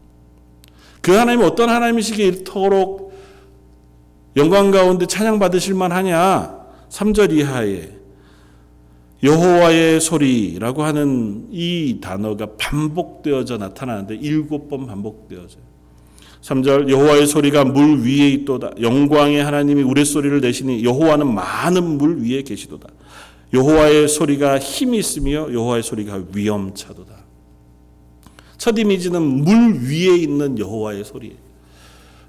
그 1.02 1.12
하나님이 1.12 1.44
어떤 1.46 1.70
하나님이시기에 1.70 2.28
이토록 2.28 3.14
영광 4.36 4.72
가운데 4.72 5.06
찬양 5.06 5.38
받으실 5.38 5.76
만하냐? 5.76 6.64
3절 6.90 7.34
이하에 7.34 7.90
여호와의 9.22 10.02
소리라고 10.02 10.84
하는 10.84 11.48
이 11.52 12.00
단어가 12.02 12.48
반복되어져 12.58 13.58
나타나는데 13.58 14.16
일곱 14.16 14.70
번 14.70 14.86
반복되어져요. 14.86 15.64
3절 16.42 16.90
여호와의 16.90 17.26
소리가 17.28 17.64
물 17.64 18.02
위에 18.02 18.30
있도다. 18.30 18.72
영광의 18.82 19.42
하나님이 19.44 19.82
우레소리를 19.84 20.42
내시니 20.42 20.84
여호와는 20.84 21.34
많은 21.34 21.98
물 21.98 22.22
위에 22.22 22.42
계시도다. 22.42 22.90
여호와의 23.54 24.08
소리가 24.08 24.58
힘이 24.60 25.00
있으며 25.00 25.52
여호와의 25.54 25.84
소리가 25.84 26.24
위엄차도다. 26.34 27.24
첫 28.58 28.78
이미지는 28.78 29.22
물 29.22 29.80
위에 29.84 30.18
있는 30.18 30.58
여호와의 30.58 31.04
소리. 31.06 31.38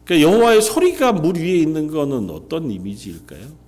그러니까 0.05 0.31
여호와의 0.31 0.61
소리가 0.61 1.13
물 1.13 1.37
위에 1.37 1.57
있는 1.57 1.87
것은 1.87 2.29
어떤 2.31 2.71
이미지일까요? 2.71 3.47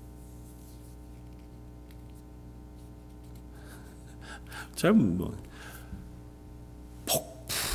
참 4.76 4.96
뭐 4.96 5.34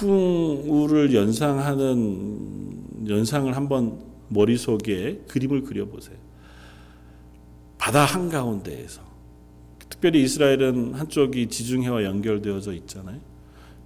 폭풍우를 0.02 1.13
연상하는 1.13 3.08
연상을 3.08 3.56
한번 3.56 4.00
머릿속에 4.30 5.22
그림을 5.28 5.63
그려보세요. 5.63 6.17
바다 7.78 8.06
한가운데에서 8.06 9.02
특별히 10.02 10.24
이스라엘은 10.24 10.96
한쪽이 10.96 11.48
지중해와 11.48 12.04
연결되어져 12.04 12.74
있잖아요. 12.74 13.20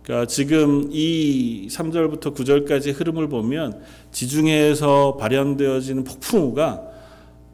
그러니까 0.01 0.25
지금 0.27 0.87
이 0.89 1.67
3절부터 1.69 2.33
9절까지 2.33 2.97
흐름을 2.97 3.27
보면 3.27 3.81
지중해에서 4.13 5.17
발현되어지는 5.17 6.05
폭풍우가 6.05 6.83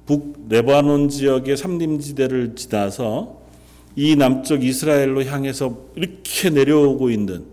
북 0.06 0.46
레바논 0.48 1.10
지역의 1.10 1.58
삼림지대를 1.58 2.54
지나서 2.56 3.42
이 3.96 4.16
남쪽 4.16 4.64
이스라엘로 4.64 5.24
향해서 5.24 5.76
이렇게 5.96 6.52
내려오고 6.52 7.10
있는 7.10 7.46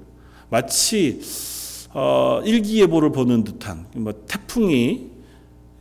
마치 0.51 1.23
어, 1.95 2.43
일기예보를 2.45 3.13
보는 3.13 3.45
듯한 3.45 3.87
뭐 3.95 4.13
태풍이 4.27 5.07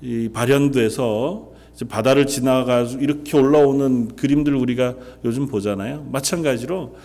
이 0.02 0.30
발현돼서 0.32 1.52
바다를 1.86 2.26
지나가지고 2.26 3.04
이렇게 3.04 3.38
올라오는 3.38 4.16
그림들 4.16 4.56
우리가 4.56 4.96
요즘 5.26 5.48
보잖아요. 5.48 6.08
마찬가지로 6.12 6.96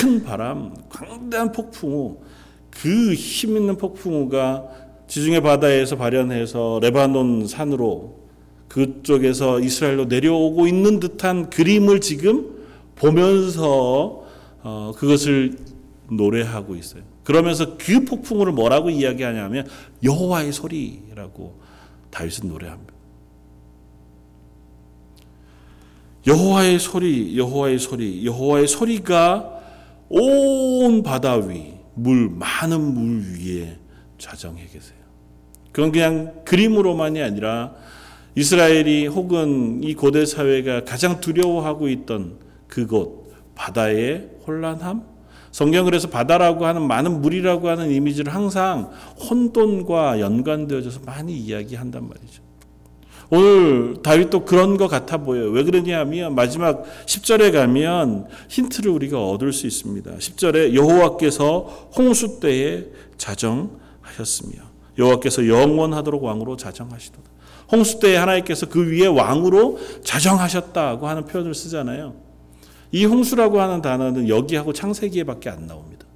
큰 0.00 0.22
바람, 0.22 0.74
광대한 0.90 1.52
폭풍우, 1.52 2.18
그 2.70 3.14
힘 3.14 3.56
있는 3.56 3.76
폭풍우가 3.76 4.68
지중해 5.08 5.40
바다에서 5.40 5.96
발현해서 5.96 6.80
레바논 6.82 7.46
산으로 7.46 8.18
그쪽에서 8.68 9.60
이스라엘로 9.60 10.04
내려오고 10.04 10.66
있는 10.66 11.00
듯한 11.00 11.48
그림을 11.48 12.00
지금 12.00 12.58
보면서 12.94 14.24
어, 14.62 14.92
그것을 14.96 15.56
노래하고 16.10 16.76
있어요. 16.76 17.02
그러면서 17.24 17.76
그 17.78 18.04
폭풍우를 18.04 18.52
뭐라고 18.52 18.90
이야기하냐면 18.90 19.66
여호와의 20.02 20.52
소리라고 20.52 21.58
다윗은 22.10 22.48
노래합니다. 22.48 22.97
여호와의 26.28 26.78
소리, 26.78 27.38
여호와의 27.38 27.78
소리, 27.78 28.26
여호와의 28.26 28.68
소리가 28.68 29.60
온 30.10 31.02
바다 31.02 31.36
위, 31.36 31.72
물 31.94 32.28
많은 32.28 32.80
물 32.80 33.22
위에 33.40 33.78
좌정해 34.18 34.62
계세요. 34.66 34.98
그건 35.72 35.90
그냥 35.90 36.42
그림으로만이 36.44 37.22
아니라 37.22 37.72
이스라엘이 38.34 39.06
혹은 39.06 39.82
이 39.82 39.94
고대 39.94 40.26
사회가 40.26 40.84
가장 40.84 41.20
두려워하고 41.20 41.88
있던 41.88 42.38
그곳 42.66 43.32
바다의 43.54 44.28
혼란함, 44.46 45.02
성경 45.50 45.86
그래서 45.86 46.08
바다라고 46.08 46.66
하는 46.66 46.86
많은 46.86 47.22
물이라고 47.22 47.68
하는 47.68 47.90
이미지를 47.90 48.34
항상 48.34 48.90
혼돈과 49.30 50.20
연관되어져서 50.20 51.00
많이 51.06 51.36
이야기한단 51.38 52.06
말이죠. 52.06 52.47
오늘 53.30 53.96
다윗도 54.02 54.46
그런 54.46 54.76
것 54.78 54.88
같아 54.88 55.18
보여요. 55.18 55.50
왜 55.50 55.62
그러냐면 55.62 56.34
마지막 56.34 56.84
10절에 57.04 57.52
가면 57.52 58.26
힌트를 58.48 58.90
우리가 58.90 59.22
얻을 59.22 59.52
수 59.52 59.66
있습니다. 59.66 60.12
10절에 60.12 60.74
여호와께서 60.74 61.90
홍수 61.96 62.40
때에 62.40 62.86
자정하셨으며 63.18 64.62
여호와께서 64.96 65.46
영원하도록 65.46 66.22
왕으로 66.22 66.56
자정하시도다. 66.56 67.30
홍수 67.70 68.00
때에 68.00 68.16
하나님께서 68.16 68.66
그 68.66 68.90
위에 68.90 69.06
왕으로 69.06 69.78
자정하셨다고 70.02 71.06
하는 71.06 71.26
표현을 71.26 71.54
쓰잖아요. 71.54 72.14
이 72.92 73.04
홍수라고 73.04 73.60
하는 73.60 73.82
단어는 73.82 74.28
여기하고 74.28 74.72
창세기에밖에 74.72 75.50
안 75.50 75.66
나옵니다. 75.66 76.06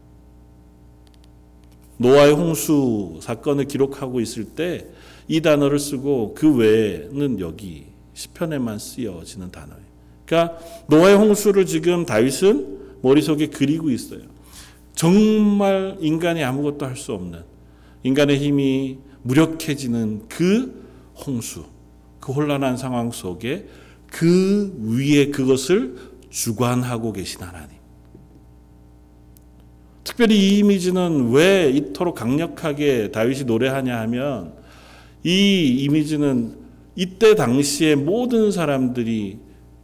노아의 1.99 2.33
홍수 2.33 3.19
사건을 3.21 3.67
기록하고 3.67 4.21
있을 4.21 4.45
때 4.45 4.87
이 5.29 5.41
단어를 5.41 5.79
쓰고 5.79 6.35
그 6.35 6.55
외에는 6.55 7.41
여기 7.41 7.87
시편에만 8.15 8.79
쓰여지는 8.79 9.51
단어예요. 9.51 9.83
그러니까 10.27 10.59
노아의 10.89 11.17
홍수를 11.17 11.67
지금 11.67 12.05
다윗은 12.07 13.01
머릿속에 13.03 13.47
그리고 13.49 13.91
있어요. 13.91 14.21
정말 14.95 15.97
인간이 16.01 16.45
아무것도 16.45 16.87
할 16.87 16.97
수 16.97 17.13
없는 17.13 17.43
인간의 18.03 18.39
힘이 18.39 18.99
무력해지는 19.23 20.29
그 20.29 20.83
홍수, 21.27 21.65
그 22.21 22.33
혼란한 22.33 22.77
상황 22.77 23.11
속에 23.11 23.67
그 24.09 24.75
위에 24.81 25.31
그것을 25.31 25.97
주관하고 26.31 27.13
계신 27.13 27.43
하나님. 27.43 27.77
특별히 30.05 30.37
이 30.37 30.59
이미지는 30.59 31.31
왜 31.31 31.71
이토록 31.71 32.17
강력하게 32.17 33.13
다윗이 33.13 33.45
노래하냐 33.45 33.99
하면 34.01 34.55
이 35.25 35.85
이미지는 35.85 36.57
이때 36.97 37.35
당시에 37.35 37.95
모든 37.95 38.51
사람들이 38.51 39.39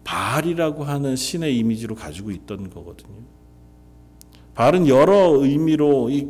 바알이라고 0.05 0.85
하는 0.85 1.17
신의 1.17 1.57
이미지로 1.59 1.95
가지고 1.95 2.31
있던 2.31 2.71
거거든요. 2.71 3.15
바알은 4.55 4.89
여러 4.89 5.39
의미로 5.43 6.11
이 6.11 6.27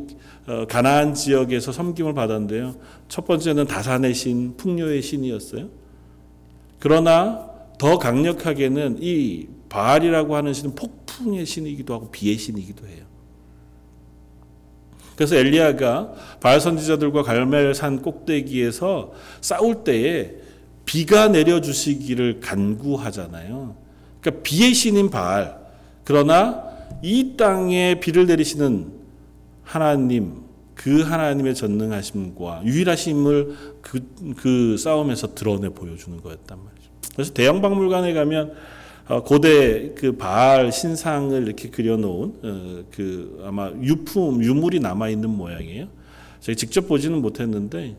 어, 0.47 0.67
가나안 0.67 1.15
지역에서 1.15 1.73
섬김을 1.73 2.15
받았는데요. 2.15 2.75
첫 3.09 3.27
번째는 3.27 3.67
다산의 3.67 4.15
신, 4.15 4.57
풍요의 4.57 5.03
신이었어요. 5.03 5.69
그러나 6.79 7.51
더 7.79 7.99
강력하게는 7.99 8.99
이 9.01 9.47
바알이라고 9.69 10.35
하는 10.37 10.53
신은 10.55 10.75
폭풍의 10.75 11.45
신이기도 11.45 11.95
하고 11.95 12.11
비의 12.11 12.39
신이기도 12.39 12.87
해요. 12.87 13.08
그래서 15.19 15.35
엘리야가 15.35 16.13
바알 16.39 16.61
선지자들과 16.61 17.25
갈멜산 17.25 18.03
꼭대기에서 18.03 19.13
싸울 19.41 19.83
때에 19.83 20.35
비가 20.85 21.27
내려 21.27 21.61
주시기를 21.61 22.39
간구하잖아요. 22.39 23.75
그러니까 24.21 24.43
비의 24.45 24.75
신인 24.75 25.11
바알. 25.11 25.59
그러나 26.05 26.63
이 27.03 27.35
땅에 27.37 27.99
비를 27.99 28.27
내리시는 28.27 28.93
하나님, 29.65 30.43
그 30.77 31.03
하나님의 31.03 31.57
전능하심과 31.57 32.63
유일하심을 32.65 33.57
그, 33.83 34.01
그 34.37 34.77
싸움에서 34.79 35.35
드러내 35.35 35.71
보여주는 35.71 36.23
거였단 36.23 36.59
말이죠. 36.65 36.91
그래서 37.15 37.33
대형 37.33 37.61
박물관에 37.61 38.13
가면 38.13 38.53
어, 38.53 38.55
고대 39.25 39.95
그 39.95 40.13
바알 40.17 40.71
신상을 40.71 41.43
이렇게 41.43 41.71
그려놓은 41.71 42.33
어, 42.43 42.85
그 42.91 43.43
아마 43.45 43.71
유품 43.83 44.45
유물이 44.45 44.81
남아 44.81 45.09
있는 45.09 45.31
모양이에요. 45.31 45.89
제가 46.41 46.55
직접 46.57 46.87
보지는 46.87 47.23
못했는데 47.23 47.97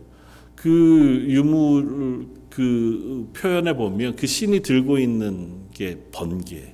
그 0.55 1.25
유물 1.27 2.27
그 2.49 3.29
표현에 3.35 3.73
보면 3.73 4.15
그 4.17 4.27
신이 4.27 4.61
들고 4.61 4.99
있는 4.99 5.69
게 5.73 5.97
번개. 6.11 6.73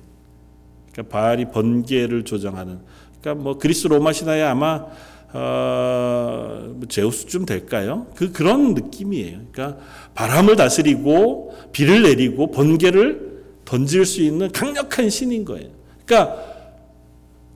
그러니까 0.92 1.16
바알이 1.16 1.46
번개를 1.50 2.24
조정하는. 2.24 2.80
그러니까 3.20 3.42
뭐 3.42 3.58
그리스 3.58 3.86
로마 3.86 4.12
신화에 4.12 4.42
아마 4.42 4.84
어, 5.32 6.74
뭐 6.74 6.88
제우스쯤 6.88 7.46
될까요? 7.46 8.06
그 8.14 8.32
그런 8.32 8.74
느낌이에요. 8.74 9.40
그러니까 9.50 9.78
바람을 10.14 10.56
다스리고 10.56 11.54
비를 11.72 12.02
내리고 12.02 12.50
번개를 12.50 13.35
던질 13.66 14.06
수 14.06 14.22
있는 14.22 14.50
강력한 14.50 15.10
신인 15.10 15.44
거예요. 15.44 15.68
그러니까 16.06 16.42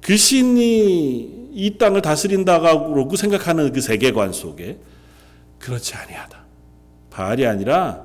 그 0.02 0.16
신이 0.16 1.48
이 1.52 1.78
땅을 1.78 2.02
다스린다고 2.02 3.16
생각하는 3.16 3.72
그 3.72 3.80
세계관 3.80 4.32
속에 4.32 4.78
그렇지 5.58 5.94
아니하다. 5.94 6.38
바알이 7.10 7.46
아니라 7.46 8.04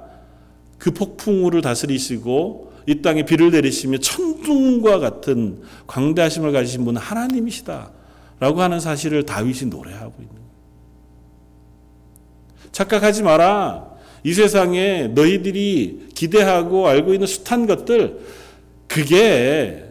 그 0.78 0.92
폭풍우를 0.92 1.62
다스리시고 1.62 2.74
이 2.88 3.02
땅에 3.02 3.26
비를 3.26 3.52
내리시며 3.52 3.98
천둥과 3.98 5.00
같은 5.00 5.64
광대하심을 5.88 6.52
가지신 6.52 6.86
분은 6.86 7.02
하나님이시다. 7.02 7.92
라고 8.40 8.62
하는 8.62 8.80
사실을 8.80 9.26
다윗이 9.26 9.70
노래하고 9.70 10.14
있는 10.18 10.30
거예요. 10.30 10.46
착각하지 12.72 13.24
마라. 13.24 13.95
이 14.26 14.34
세상에 14.34 15.10
너희들이 15.10 16.08
기대하고 16.16 16.88
알고 16.88 17.14
있는 17.14 17.28
숱한 17.28 17.68
것들, 17.68 18.22
그게 18.88 19.86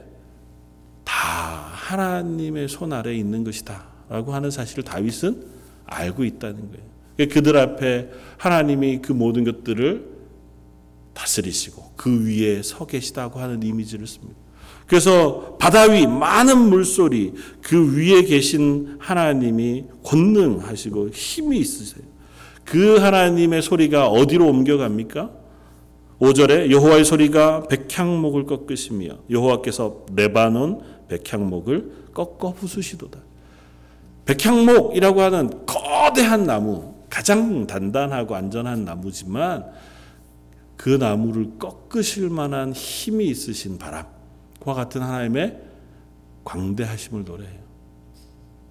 다 1.04 1.14
하나님의 1.14 2.68
손 2.68 2.92
아래에 2.92 3.14
있는 3.14 3.44
것이다. 3.44 3.86
라고 4.08 4.34
하는 4.34 4.50
사실을 4.50 4.82
다윗은 4.82 5.46
알고 5.86 6.24
있다는 6.24 6.68
거예요. 6.68 7.28
그들 7.30 7.56
앞에 7.56 8.10
하나님이 8.36 9.02
그 9.02 9.12
모든 9.12 9.44
것들을 9.44 10.04
다스리시고 11.12 11.92
그 11.94 12.26
위에 12.26 12.60
서 12.64 12.86
계시다고 12.86 13.38
하는 13.38 13.62
이미지를 13.62 14.08
씁니다. 14.08 14.34
그래서 14.88 15.56
바다 15.60 15.84
위 15.84 16.08
많은 16.08 16.58
물소리 16.58 17.34
그 17.62 17.96
위에 17.96 18.24
계신 18.24 18.96
하나님이 18.98 19.84
권능하시고 20.02 21.10
힘이 21.10 21.58
있으세요. 21.58 22.13
그 22.64 22.96
하나님의 22.96 23.62
소리가 23.62 24.08
어디로 24.08 24.46
옮겨갑니까? 24.48 25.30
5절에 26.20 26.70
여호와의 26.70 27.04
소리가 27.04 27.64
백향목을 27.68 28.46
꺾으시며 28.46 29.18
여호와께서 29.30 30.06
레바논 30.14 30.80
백향목을 31.08 32.10
꺾어 32.14 32.54
부수시도다. 32.54 33.20
백향목이라고 34.24 35.20
하는 35.20 35.66
거대한 35.66 36.44
나무, 36.44 36.94
가장 37.10 37.66
단단하고 37.66 38.34
안전한 38.34 38.84
나무지만 38.84 39.66
그 40.76 40.88
나무를 40.88 41.58
꺾으실 41.58 42.30
만한 42.30 42.72
힘이 42.72 43.26
있으신 43.26 43.78
바람과 43.78 44.74
같은 44.74 45.02
하나님의 45.02 45.60
광대하심을 46.44 47.24
노래해요. 47.24 47.64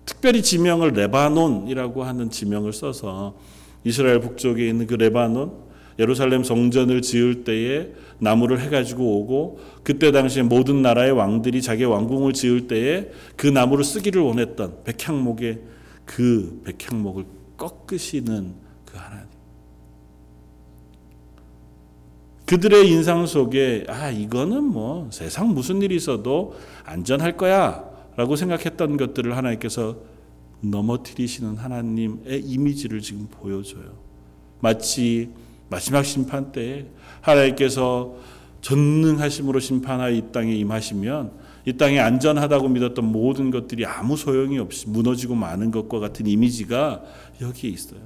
특별히 0.06 0.42
지명을 0.42 0.94
레바논이라고 0.94 2.04
하는 2.04 2.30
지명을 2.30 2.74
써서 2.74 3.36
이스라엘 3.84 4.20
북쪽에 4.20 4.68
있는 4.68 4.88
그 4.88 4.94
레바논 4.94 5.64
예루살렘 6.00 6.44
성전을 6.44 7.02
지을 7.02 7.44
때에 7.44 7.90
나무를 8.20 8.60
해가지고 8.62 9.20
오고 9.20 9.60
그때 9.84 10.12
당시에 10.12 10.44
모든 10.44 10.82
나라의 10.82 11.12
왕들이 11.12 11.62
자기 11.62 11.84
왕궁을 11.84 12.34
지을 12.34 12.68
때에 12.68 13.12
그 13.36 13.48
나무를 13.48 13.84
쓰기를 13.84 14.22
원했던 14.22 14.84
백향목의 14.86 15.60
그 16.06 16.62
백향목을 16.66 17.26
꺾으시는 17.58 18.54
그 18.86 18.98
하나님. 18.98 19.28
그들의 22.46 22.90
인상 22.90 23.26
속에 23.26 23.86
아 23.88 24.10
이거는 24.10 24.64
뭐 24.64 25.10
세상 25.12 25.54
무슨 25.54 25.82
일이 25.82 25.96
있어도 25.96 26.56
안전할 26.86 27.38
거야라고 27.38 28.36
생각했던 28.36 28.98
것들을 28.98 29.36
하나님께서 29.38 29.98
넘어뜨리시는 30.64 31.58
하나님의 31.58 32.42
이미지를 32.42 33.02
지금 33.02 33.28
보여줘요. 33.30 33.94
마치 34.60 35.30
마지막 35.70 36.04
심판 36.04 36.52
때에 36.52 36.86
하나님께서 37.22 38.16
전능하심으로 38.62 39.60
심판하여 39.60 40.12
이 40.14 40.24
땅에 40.32 40.54
임하시면 40.54 41.32
이 41.66 41.74
땅에 41.74 42.00
안전하다고 42.00 42.70
믿었던 42.70 43.04
모든 43.04 43.52
것들이 43.52 43.86
아무 43.86 44.16
소용이 44.16 44.58
없이 44.60 44.88
무너지고 44.90 45.36
마는 45.36 45.72
것과 45.72 46.00
같은 46.00 46.28
이미지가 46.28 47.04
여기에 47.42 47.70
있어요. 47.70 48.00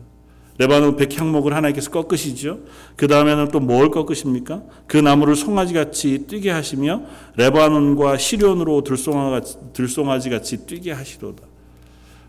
레바논 0.60 0.96
백향목을 0.96 1.54
하나님께서 1.54 1.91
꺾으시죠. 1.91 2.62
그 2.96 3.08
다음에는 3.08 3.50
또 3.50 3.60
뭘 3.60 3.91
꺾으십니까? 3.91 4.63
그 4.88 4.98
나무를 4.98 5.36
송아지 5.36 5.74
같이 5.74 6.26
뛰게 6.26 6.50
하시며 6.50 7.04
레바논과 7.36 8.17
시련으로 8.17 8.84
들송아지 8.84 10.30
같이 10.32 10.65
뛰게 10.65 10.91
하시도다. 10.93 11.43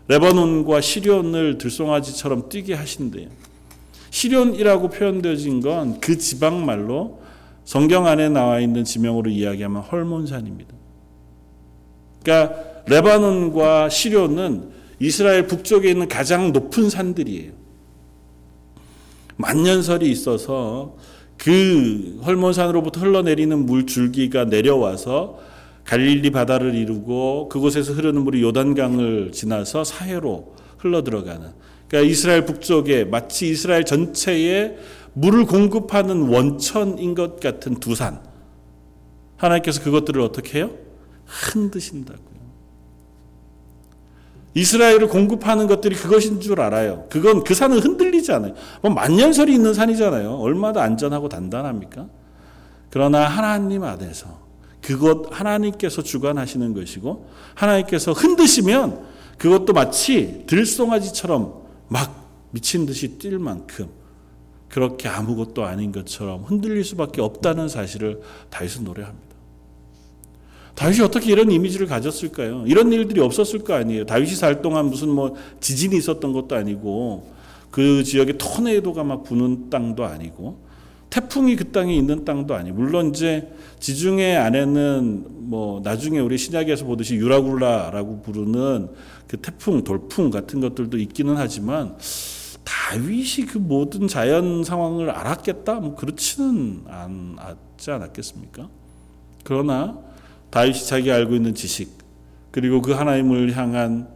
레바논과 0.09 0.81
시련을 0.81 1.59
들송아지처럼 1.59 2.49
뛰게 2.49 2.73
하신대요. 2.73 3.29
시련이라고 4.09 4.89
표현되어진 4.89 5.61
건 5.61 6.01
그 6.01 6.17
지방 6.17 6.65
말로 6.65 7.21
성경 7.63 8.07
안에 8.07 8.29
나와 8.29 8.59
있는 8.59 8.83
지명으로 8.83 9.29
이야기하면 9.29 9.83
헐몬산입니다. 9.83 10.73
그러니까 12.23 12.55
레바논과 12.87 13.89
시련은 13.89 14.71
이스라엘 14.99 15.45
북쪽에 15.45 15.91
있는 15.91 16.07
가장 16.07 16.51
높은 16.51 16.89
산들이에요. 16.89 17.51
만년설이 19.37 20.09
있어서 20.09 20.95
그 21.37 22.19
헐몬산으로부터 22.25 23.01
흘러내리는 23.01 23.65
물 23.65 23.85
줄기가 23.85 24.45
내려와서 24.45 25.39
갈릴리 25.89 26.29
바다를 26.29 26.75
이루고 26.75 27.49
그곳에서 27.49 27.93
흐르는 27.93 28.23
물이 28.23 28.43
요단강을 28.43 29.31
지나서 29.31 29.83
사해로 29.83 30.53
흘러 30.77 31.03
들어가는 31.03 31.49
그러니까 31.87 32.11
이스라엘 32.11 32.45
북쪽에 32.45 33.05
마치 33.05 33.49
이스라엘 33.49 33.85
전체에 33.85 34.77
물을 35.13 35.47
공급하는 35.47 36.27
원천인 36.27 37.15
것 37.15 37.39
같은 37.39 37.79
두 37.79 37.95
산. 37.95 38.21
하나님께서 39.37 39.81
그것들을 39.81 40.21
어떻게 40.21 40.59
해요? 40.59 40.69
흔드신다고요. 41.25 42.29
이스라엘을 44.53 45.07
공급하는 45.07 45.65
것들이 45.65 45.95
그것인 45.95 46.39
줄 46.39 46.61
알아요. 46.61 47.07
그건 47.09 47.43
그 47.43 47.55
산은 47.55 47.79
흔들리지 47.79 48.31
않아요. 48.33 48.53
뭐 48.83 48.91
만년설이 48.91 49.51
있는 49.51 49.73
산이잖아요. 49.73 50.35
얼마나 50.35 50.83
안전하고 50.83 51.29
단단합니까? 51.29 52.07
그러나 52.91 53.27
하나님 53.27 53.83
안에서 53.83 54.48
그것 54.81 55.27
하나님께서 55.31 56.01
주관하시는 56.01 56.73
것이고 56.73 57.29
하나님께서 57.55 58.13
흔드시면 58.13 59.05
그것도 59.37 59.73
마치 59.73 60.43
들송아지처럼 60.47 61.53
막 61.87 62.47
미친 62.51 62.85
듯이 62.85 63.17
뛸 63.17 63.39
만큼 63.39 63.89
그렇게 64.67 65.07
아무것도 65.07 65.65
아닌 65.65 65.91
것처럼 65.91 66.43
흔들릴 66.43 66.83
수밖에 66.83 67.21
없다는 67.21 67.69
사실을 67.69 68.21
다윗은 68.49 68.83
노래합니다. 68.83 69.29
다윗이 70.75 71.01
어떻게 71.01 71.31
이런 71.31 71.51
이미지를 71.51 71.87
가졌을까요? 71.87 72.63
이런 72.65 72.93
일들이 72.93 73.19
없었을 73.19 73.59
거 73.59 73.73
아니에요. 73.73 74.05
다윗이 74.05 74.35
살 74.35 74.61
동안 74.61 74.85
무슨 74.85 75.09
뭐 75.09 75.35
지진이 75.59 75.97
있었던 75.97 76.31
것도 76.31 76.55
아니고 76.55 77.33
그 77.71 78.03
지역에 78.03 78.37
토네이도가 78.37 79.03
막 79.03 79.23
부는 79.23 79.69
땅도 79.69 80.05
아니고 80.05 80.68
태풍이 81.09 81.55
그 81.55 81.71
땅에 81.71 81.95
있는 81.95 82.23
땅도 82.23 82.53
아니. 82.53 82.71
물론 82.71 83.09
이제 83.09 83.51
지중해 83.79 84.35
안에는 84.35 85.25
뭐 85.49 85.81
나중에 85.83 86.19
우리 86.19 86.37
신약에서 86.37 86.85
보듯이 86.85 87.15
유라굴라라고 87.15 88.21
부르는 88.21 88.89
그 89.27 89.37
태풍, 89.37 89.83
돌풍 89.83 90.29
같은 90.29 90.59
것들도 90.59 90.97
있기는 90.97 91.35
하지만 91.37 91.97
다윗이 92.63 93.47
그 93.47 93.57
모든 93.57 94.07
자연 94.07 94.63
상황을 94.63 95.09
알았겠다? 95.09 95.75
뭐 95.75 95.95
그렇지는 95.95 96.83
않지 96.87 97.91
않았겠습니까? 97.91 98.69
그러나 99.43 99.97
다윗이 100.51 100.85
자기 100.85 101.11
알고 101.11 101.35
있는 101.35 101.55
지식 101.55 101.91
그리고 102.51 102.81
그 102.81 102.91
하나님을 102.91 103.55
향한 103.57 104.07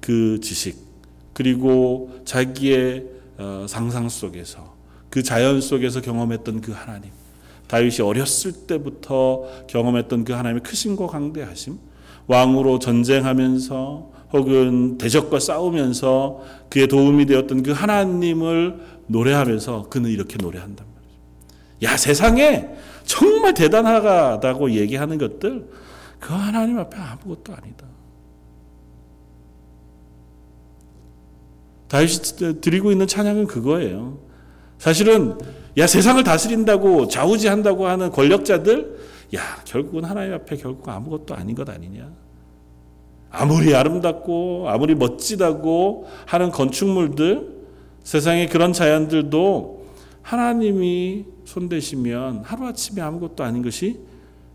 그 0.00 0.40
지식 0.40 0.78
그리고 1.32 2.10
자기의 2.24 3.06
어, 3.38 3.66
상상 3.68 4.08
속에서 4.08 4.65
그 5.16 5.22
자연 5.22 5.62
속에서 5.62 6.02
경험했던 6.02 6.60
그 6.60 6.72
하나님, 6.72 7.10
다윗이 7.68 8.02
어렸을 8.02 8.52
때부터 8.66 9.44
경험했던 9.66 10.26
그 10.26 10.34
하나님의 10.34 10.62
크심과 10.62 11.06
강대하심, 11.06 11.78
왕으로 12.26 12.78
전쟁하면서 12.78 14.10
혹은 14.34 14.98
대적과 14.98 15.40
싸우면서 15.40 16.42
그의 16.68 16.88
도움이 16.88 17.24
되었던 17.24 17.62
그 17.62 17.72
하나님을 17.72 18.78
노래하면서 19.06 19.86
그는 19.88 20.10
이렇게 20.10 20.36
노래한단 20.36 20.86
말이죠. 20.86 21.90
야, 21.90 21.96
세상에 21.96 22.68
정말 23.06 23.54
대단하다고 23.54 24.72
얘기하는 24.72 25.16
것들, 25.16 25.66
그 26.20 26.34
하나님 26.34 26.78
앞에 26.78 26.94
아무것도 26.94 27.54
아니다. 27.54 27.86
다윗이 31.88 32.60
드리고 32.60 32.92
있는 32.92 33.06
찬양은 33.06 33.46
그거예요. 33.46 34.25
사실은 34.78 35.38
야 35.78 35.86
세상을 35.86 36.22
다스린다고 36.22 37.08
좌우지한다고 37.08 37.86
하는 37.86 38.10
권력자들 38.10 38.98
야 39.34 39.40
결국은 39.64 40.04
하나님 40.04 40.32
앞에 40.34 40.56
결국 40.56 40.88
아무것도 40.88 41.34
아닌 41.34 41.54
것 41.54 41.68
아니냐. 41.68 42.08
아무리 43.30 43.74
아름답고 43.74 44.66
아무리 44.68 44.94
멋지다고 44.94 46.06
하는 46.26 46.50
건축물들 46.50 47.56
세상의 48.02 48.48
그런 48.48 48.72
자연들도 48.72 49.84
하나님이 50.22 51.24
손대시면 51.44 52.42
하루아침에 52.44 53.02
아무것도 53.02 53.44
아닌 53.44 53.62
것이 53.62 54.00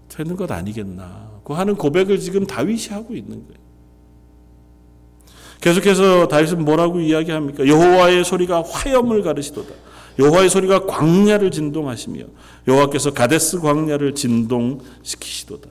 되는 0.09 0.35
것 0.35 0.51
아니겠나. 0.51 1.29
그 1.43 1.53
하는 1.53 1.75
고백을 1.75 2.19
지금 2.19 2.45
다윗이 2.45 2.87
하고 2.89 3.15
있는 3.15 3.43
거예요. 3.45 3.61
계속해서 5.61 6.27
다윗은 6.27 6.65
뭐라고 6.65 6.99
이야기합니까? 6.99 7.67
여호와의 7.67 8.25
소리가 8.25 8.63
화염을 8.63 9.21
가르시도다. 9.21 9.73
여호와의 10.19 10.49
소리가 10.49 10.85
광야를 10.85 11.51
진동하시며 11.51 12.23
여호와께서 12.67 13.13
가데스 13.13 13.59
광야를 13.59 14.15
진동시키시도다. 14.15 15.69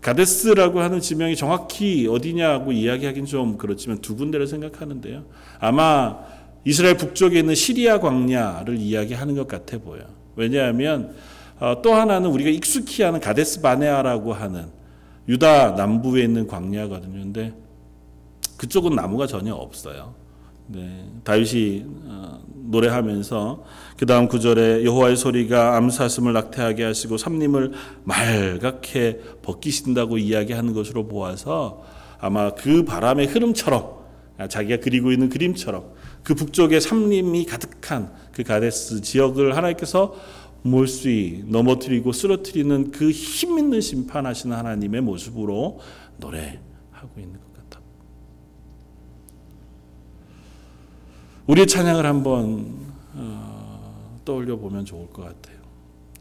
가데스라고 0.00 0.80
하는 0.80 1.00
지명이 1.00 1.36
정확히 1.36 2.06
어디냐고 2.08 2.72
이야기하긴 2.72 3.26
좀 3.26 3.58
그렇지만 3.58 3.98
두 3.98 4.16
군데를 4.16 4.46
생각하는데요. 4.46 5.24
아마 5.58 6.18
이스라엘 6.64 6.96
북쪽에 6.96 7.40
있는 7.40 7.54
시리아 7.54 7.98
광야를 8.00 8.76
이야기하는 8.76 9.34
것 9.34 9.48
같아 9.48 9.78
보여. 9.78 10.02
왜냐하면 10.36 11.14
어, 11.58 11.82
또 11.82 11.94
하나는 11.94 12.30
우리가 12.30 12.50
익숙히 12.50 13.02
아는 13.02 13.20
가데스 13.20 13.60
바네아라고 13.60 14.32
하는 14.32 14.66
유다 15.28 15.72
남부에 15.72 16.22
있는 16.22 16.46
광야거든요. 16.46 17.20
근데 17.20 17.52
그쪽은 18.56 18.94
나무가 18.94 19.26
전혀 19.26 19.54
없어요. 19.54 20.14
네, 20.68 21.04
다윗이 21.24 21.84
어, 22.06 22.40
노래하면서 22.68 23.64
그 23.96 24.06
다음 24.06 24.28
구절에 24.28 24.84
여호와의 24.84 25.16
소리가 25.16 25.76
암사슴을 25.76 26.32
낙태하게 26.32 26.84
하시고 26.84 27.16
삼림을 27.16 27.72
말갛게 28.04 29.20
벗기신다고 29.42 30.18
이야기하는 30.18 30.72
것으로 30.74 31.08
보아서 31.08 31.82
아마 32.20 32.54
그 32.54 32.84
바람의 32.84 33.26
흐름처럼 33.26 33.98
자기가 34.48 34.80
그리고 34.82 35.10
있는 35.10 35.28
그림처럼 35.28 35.92
그 36.22 36.34
북쪽에 36.34 36.78
삼림이 36.80 37.46
가득한 37.46 38.12
그 38.32 38.42
가데스 38.44 39.00
지역을 39.00 39.56
하나님께서 39.56 40.14
몰수히 40.62 41.44
넘어뜨리고 41.46 42.12
쓰러뜨리는 42.12 42.90
그 42.90 43.12
힘 43.12 43.58
있는 43.58 43.80
심판하시는 43.80 44.54
하나님의 44.56 45.00
모습으로 45.00 45.80
노래하고 46.18 46.58
있는 47.18 47.34
것. 47.34 47.47
우리의 51.48 51.66
찬양을 51.66 52.04
한번 52.04 52.92
어, 53.14 54.20
떠올려 54.24 54.56
보면 54.56 54.84
좋을 54.84 55.08
것 55.08 55.22
같아요. 55.22 55.56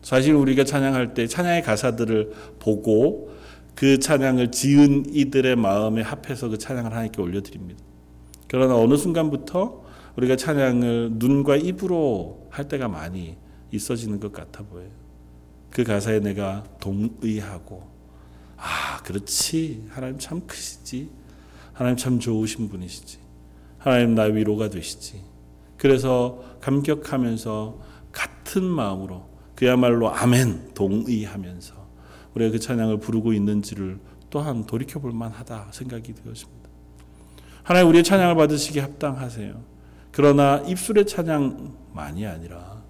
사실 0.01 0.33
우리가 0.33 0.63
찬양할 0.63 1.13
때 1.13 1.27
찬양의 1.27 1.63
가사들을 1.63 2.31
보고 2.59 3.35
그 3.75 3.99
찬양을 3.99 4.51
지은 4.51 5.13
이들의 5.13 5.57
마음에 5.57 6.01
합해서 6.01 6.47
그 6.47 6.57
찬양을 6.57 6.91
하나님께 6.91 7.21
올려드립니다. 7.21 7.83
그러나 8.47 8.77
어느 8.77 8.95
순간부터 8.95 9.83
우리가 10.15 10.37
찬양을 10.37 11.11
눈과 11.15 11.57
입으로 11.57 12.47
할 12.49 12.69
때가 12.69 12.87
많이 12.87 13.35
있어지는 13.71 14.21
것 14.21 14.31
같아 14.31 14.63
보여요. 14.63 14.89
그 15.69 15.83
가사에 15.83 16.21
내가 16.21 16.63
동의하고 16.79 17.83
아 18.55 19.01
그렇지 19.03 19.83
하나님 19.89 20.17
참 20.17 20.41
크시지 20.47 21.09
하나님 21.73 21.97
참 21.97 22.17
좋으신 22.17 22.69
분이시지 22.69 23.26
하나님 23.87 24.15
나 24.15 24.23
위로가 24.23 24.69
되시지 24.69 25.23
그래서 25.77 26.43
감격하면서 26.59 27.79
같은 28.11 28.65
마음으로 28.65 29.29
그야말로 29.55 30.13
아멘 30.13 30.73
동의하면서 30.73 31.73
우리가 32.33 32.51
그 32.51 32.59
찬양을 32.59 32.99
부르고 32.99 33.31
있는지를 33.31 33.97
또한 34.29 34.65
돌이켜 34.65 34.99
볼 34.99 35.13
만하다 35.13 35.69
생각이 35.71 36.13
되었습니다. 36.15 36.69
하나님 37.63 37.87
우리의 37.87 38.03
찬양을 38.03 38.35
받으시기 38.35 38.79
합당하세요. 38.79 39.63
그러나 40.11 40.57
입술의 40.67 41.07
찬양만이 41.07 42.27
아니라 42.27 42.83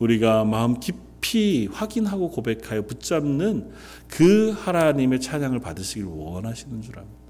우리가 0.00 0.44
마음 0.44 0.78
깊이 0.78 1.66
확인하고 1.72 2.30
고백하여 2.30 2.82
붙잡는 2.82 3.72
그 4.06 4.50
하나님의 4.50 5.18
찬양을 5.22 5.60
받으시길 5.60 6.04
원하시는 6.04 6.82
줄 6.82 6.98
압니다. 6.98 7.21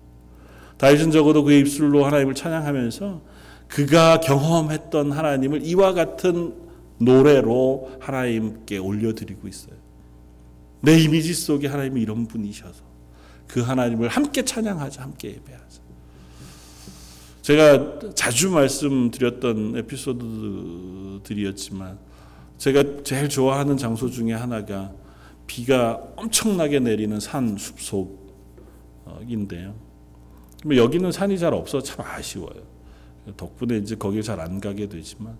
다윗은 0.82 1.12
적어도 1.12 1.44
그의 1.44 1.60
입술로 1.60 2.04
하나님을 2.04 2.34
찬양하면서 2.34 3.22
그가 3.68 4.18
경험했던 4.18 5.12
하나님을 5.12 5.64
이와 5.64 5.92
같은 5.92 6.56
노래로 6.98 7.98
하나님께 8.00 8.78
올려드리고 8.78 9.46
있어요. 9.46 9.76
내 10.80 10.98
이미지 10.98 11.34
속에 11.34 11.68
하나님이 11.68 12.02
이런 12.02 12.26
분이셔서 12.26 12.82
그 13.46 13.60
하나님을 13.60 14.08
함께 14.08 14.44
찬양하자, 14.44 15.04
함께 15.04 15.28
예배하자. 15.28 15.82
제가 17.42 18.00
자주 18.16 18.50
말씀드렸던 18.50 19.76
에피소드들이었지만 19.76 21.96
제가 22.58 23.04
제일 23.04 23.28
좋아하는 23.28 23.76
장소 23.76 24.10
중에 24.10 24.32
하나가 24.32 24.90
비가 25.46 26.02
엄청나게 26.16 26.80
내리는 26.80 27.20
산 27.20 27.56
숲속인데요. 29.16 29.81
뭐 30.64 30.76
여기는 30.76 31.10
산이 31.12 31.38
잘 31.38 31.54
없어 31.54 31.80
참 31.82 32.04
아쉬워요. 32.06 32.62
덕분에 33.36 33.78
이제 33.78 33.94
거기 33.96 34.22
잘 34.22 34.40
안 34.40 34.60
가게 34.60 34.88
되지만 34.88 35.36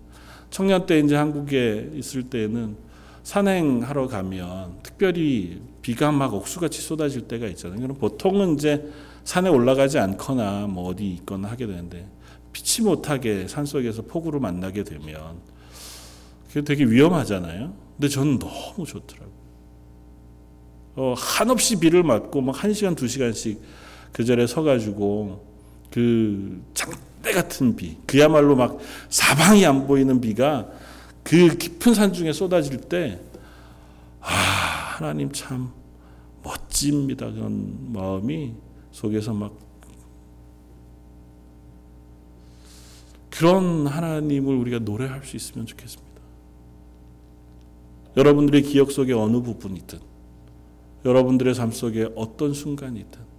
청년 0.49 0.85
때 0.85 0.99
이제 0.99 1.15
한국에 1.15 1.91
있을 1.95 2.23
때는 2.23 2.77
산행하러 3.23 4.07
가면 4.07 4.79
특별히 4.83 5.61
비가 5.81 6.11
막 6.11 6.33
억수같이 6.33 6.81
쏟아질 6.81 7.27
때가 7.27 7.47
있잖아요. 7.47 7.79
그럼 7.79 7.97
보통은 7.97 8.55
이제 8.55 8.89
산에 9.23 9.49
올라가지 9.49 9.97
않거나 9.97 10.67
뭐 10.67 10.89
어디 10.89 11.07
있거나 11.13 11.49
하게 11.49 11.67
되는데 11.67 12.07
피치 12.51 12.81
못하게 12.81 13.47
산 13.47 13.65
속에서 13.65 14.01
폭우로 14.03 14.39
만나게 14.39 14.83
되면 14.83 15.37
그게 16.47 16.61
되게 16.61 16.85
위험하잖아요. 16.85 17.73
근데 17.95 18.07
저는 18.09 18.39
너무 18.39 18.85
좋더라고요. 18.85 19.33
어, 20.95 21.13
한없이 21.17 21.79
비를 21.79 22.03
맞고 22.03 22.41
막한 22.41 22.73
시간 22.73 22.93
두 22.93 23.07
시간씩 23.07 23.59
그 24.13 24.23
자리에 24.23 24.47
서가지고 24.47 25.43
그 25.89 26.63
장대 26.73 27.33
같은 27.33 27.75
비, 27.75 27.97
그야말로 28.05 28.55
막 28.55 28.79
사방이 29.09 29.65
안 29.65 29.85
보이는 29.85 30.21
비가 30.21 30.69
그 31.23 31.57
깊은 31.57 31.93
산 31.93 32.13
중에 32.13 32.31
쏟아질 32.31 32.77
때, 32.81 33.19
아, 34.21 34.27
하나님 34.97 35.31
참 35.31 35.71
멋집니다. 36.43 37.31
그런 37.31 37.91
마음이 37.91 38.53
속에서 38.91 39.33
막 39.33 39.53
그런 43.29 43.87
하나님을 43.87 44.55
우리가 44.55 44.79
노래할 44.79 45.23
수 45.23 45.35
있으면 45.35 45.65
좋겠습니다. 45.65 46.13
여러분들의 48.15 48.61
기억 48.61 48.91
속에 48.91 49.13
어느 49.13 49.41
부분이든, 49.41 49.99
여러분들의 51.03 51.55
삶 51.55 51.71
속에 51.71 52.09
어떤 52.15 52.53
순간이든, 52.53 53.19
아, 53.19 53.32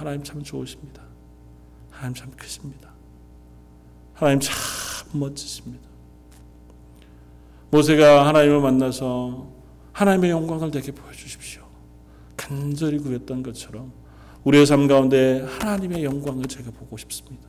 하나님 0.00 0.22
참 0.22 0.42
좋으십니다. 0.42 1.02
하나님 1.90 2.14
참 2.14 2.30
크십니다. 2.30 2.88
하나님 4.14 4.40
참 4.40 4.54
멋지십니다. 5.12 5.86
모세가 7.70 8.26
하나님을 8.26 8.62
만나서 8.62 9.46
하나님의 9.92 10.30
영광을 10.30 10.70
내게 10.70 10.90
보여주십시오. 10.90 11.62
간절히 12.34 12.98
구했던 12.98 13.42
것처럼 13.42 13.92
우리의 14.44 14.64
삶 14.64 14.88
가운데 14.88 15.46
하나님의 15.58 16.02
영광을 16.02 16.46
제가 16.46 16.70
보고 16.70 16.96
싶습니다. 16.96 17.46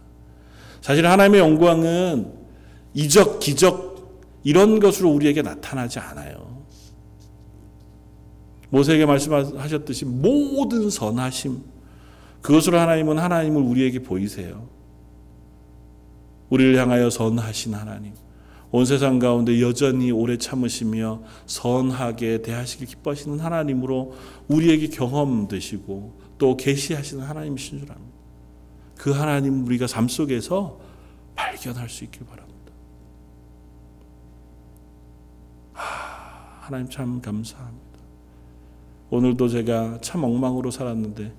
사실 0.82 1.08
하나님의 1.08 1.40
영광은 1.40 2.34
이적, 2.94 3.40
기적 3.40 4.20
이런 4.44 4.82
것으로 4.82 5.10
우리에게 5.10 5.42
나타나지 5.42 6.00
않아요. 6.00 6.66
모세에게 8.72 9.06
말씀하셨듯이 9.06 10.04
모든 10.04 10.90
선하심 10.90 11.71
그것으로 12.42 12.80
하나님은 12.80 13.20
하나님을 13.20 13.62
우리에게 13.62 14.00
보이세요. 14.00 14.68
우리를 16.50 16.78
향하여 16.78 17.10
선하신 17.10 17.74
하나님. 17.74 18.14
온 18.72 18.86
세상 18.86 19.20
가운데 19.20 19.62
여전히 19.62 20.12
오래 20.12 20.38
참으시며 20.38 21.22
선하게 21.46 22.42
대하시길 22.42 22.88
기뻐하시는 22.88 23.40
하나님으로 23.40 24.16
우리에게 24.48 24.88
경험되시고 24.88 26.20
또 26.38 26.58
계시하시는 26.58 27.24
하나님이신 27.24 27.80
줄 27.80 27.92
압니다. 27.92 28.12
그 28.98 29.12
하나님 29.12 29.66
우리가 29.66 29.88
삶 29.88 30.08
속에서 30.08 30.80
발견할 31.36 31.90
수 31.90 32.06
있길 32.06 32.26
바랍니다. 32.26 32.72
아, 35.74 36.60
하나님 36.62 36.90
참 36.90 37.22
감사합니다. 37.22 37.82
오늘도 39.10 39.50
제가 39.50 40.00
참 40.02 40.24
엉망으로 40.24 40.72
살았는데 40.72 41.34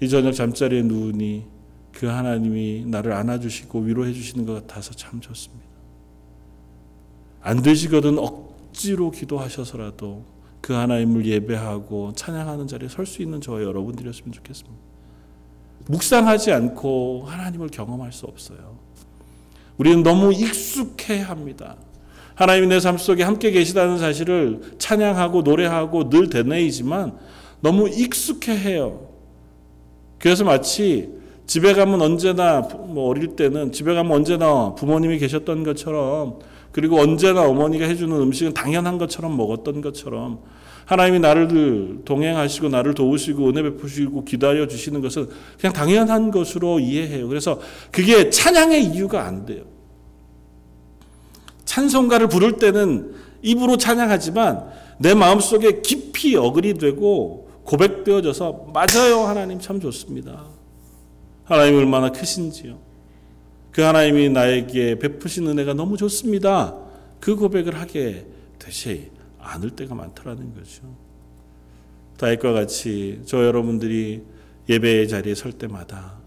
이 0.00 0.08
저녁 0.08 0.32
잠자리에 0.32 0.82
누우니 0.82 1.44
그 1.92 2.06
하나님이 2.06 2.84
나를 2.86 3.12
안아주시고 3.12 3.80
위로해 3.80 4.12
주시는 4.12 4.46
것 4.46 4.54
같아서 4.54 4.92
참 4.94 5.20
좋습니다. 5.20 5.68
안 7.42 7.62
되시거든 7.62 8.18
억지로 8.18 9.10
기도하셔서라도 9.10 10.24
그 10.60 10.72
하나님을 10.74 11.26
예배하고 11.26 12.12
찬양하는 12.14 12.66
자리에 12.66 12.88
설 12.88 13.06
수 13.06 13.22
있는 13.22 13.40
저와 13.40 13.62
여러분들이었으면 13.62 14.32
좋겠습니다. 14.32 14.76
묵상하지 15.88 16.52
않고 16.52 17.24
하나님을 17.26 17.68
경험할 17.68 18.12
수 18.12 18.26
없어요. 18.26 18.78
우리는 19.78 20.02
너무 20.02 20.32
익숙해 20.32 21.20
합니다. 21.20 21.76
하나님이 22.34 22.68
내 22.68 22.78
삶 22.80 22.96
속에 22.96 23.22
함께 23.22 23.50
계시다는 23.50 23.98
사실을 23.98 24.76
찬양하고 24.78 25.42
노래하고 25.42 26.08
늘 26.08 26.30
되뇌이지만 26.30 27.18
너무 27.60 27.88
익숙해 27.88 28.56
해요. 28.56 29.09
그래서 30.20 30.44
마치 30.44 31.10
집에 31.46 31.72
가면 31.72 32.00
언제나 32.00 32.60
뭐 32.60 33.08
어릴 33.08 33.34
때는 33.34 33.72
집에 33.72 33.94
가면 33.94 34.12
언제나 34.12 34.74
부모님이 34.76 35.18
계셨던 35.18 35.64
것처럼 35.64 36.38
그리고 36.70 37.00
언제나 37.00 37.42
어머니가 37.42 37.86
해주는 37.86 38.14
음식은 38.14 38.54
당연한 38.54 38.98
것처럼 38.98 39.36
먹었던 39.36 39.80
것처럼 39.80 40.40
하나님이 40.84 41.20
나를 41.20 42.02
동행하시고 42.04 42.68
나를 42.68 42.94
도우시고 42.94 43.48
은혜 43.48 43.62
베푸시고 43.62 44.24
기다려 44.24 44.68
주시는 44.68 45.00
것은 45.00 45.28
그냥 45.58 45.72
당연한 45.72 46.30
것으로 46.30 46.80
이해해요. 46.80 47.28
그래서 47.28 47.58
그게 47.90 48.30
찬양의 48.30 48.84
이유가 48.84 49.24
안 49.24 49.46
돼요. 49.46 49.64
찬송가를 51.64 52.28
부를 52.28 52.56
때는 52.56 53.14
입으로 53.42 53.76
찬양하지만 53.76 54.68
내 54.98 55.14
마음속에 55.14 55.80
깊이 55.80 56.36
어글이 56.36 56.74
되고 56.74 57.49
고백되어져서 57.70 58.72
맞아요 58.74 59.20
하나님 59.26 59.60
참 59.60 59.80
좋습니다. 59.80 60.44
하나님 61.44 61.76
얼마나 61.76 62.10
크신지요. 62.10 62.78
그 63.70 63.82
하나님이 63.82 64.30
나에게 64.30 64.98
베푸신 64.98 65.46
은혜가 65.46 65.74
너무 65.74 65.96
좋습니다. 65.96 66.76
그 67.20 67.36
고백을 67.36 67.78
하게 67.78 68.26
되지 68.58 69.12
않을 69.38 69.70
때가 69.70 69.94
많더라는 69.94 70.54
거죠. 70.54 70.82
다윗과 72.18 72.52
같이 72.52 73.22
저 73.24 73.44
여러분들이 73.44 74.22
예배의 74.68 75.08
자리에 75.08 75.34
설 75.34 75.52
때마다 75.52 76.18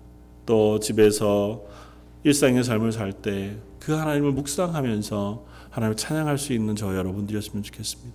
또 0.46 0.80
집에서 0.80 1.64
일상의 2.24 2.64
삶을 2.64 2.92
살 2.94 3.12
때 3.12 3.58
그 3.84 3.92
하나님을 3.92 4.32
묵상하면서 4.32 5.46
하나님을 5.72 5.98
찬양할 5.98 6.38
수 6.38 6.54
있는 6.54 6.74
저 6.76 6.96
여러분들이었으면 6.96 7.64
좋겠습니다. 7.64 8.14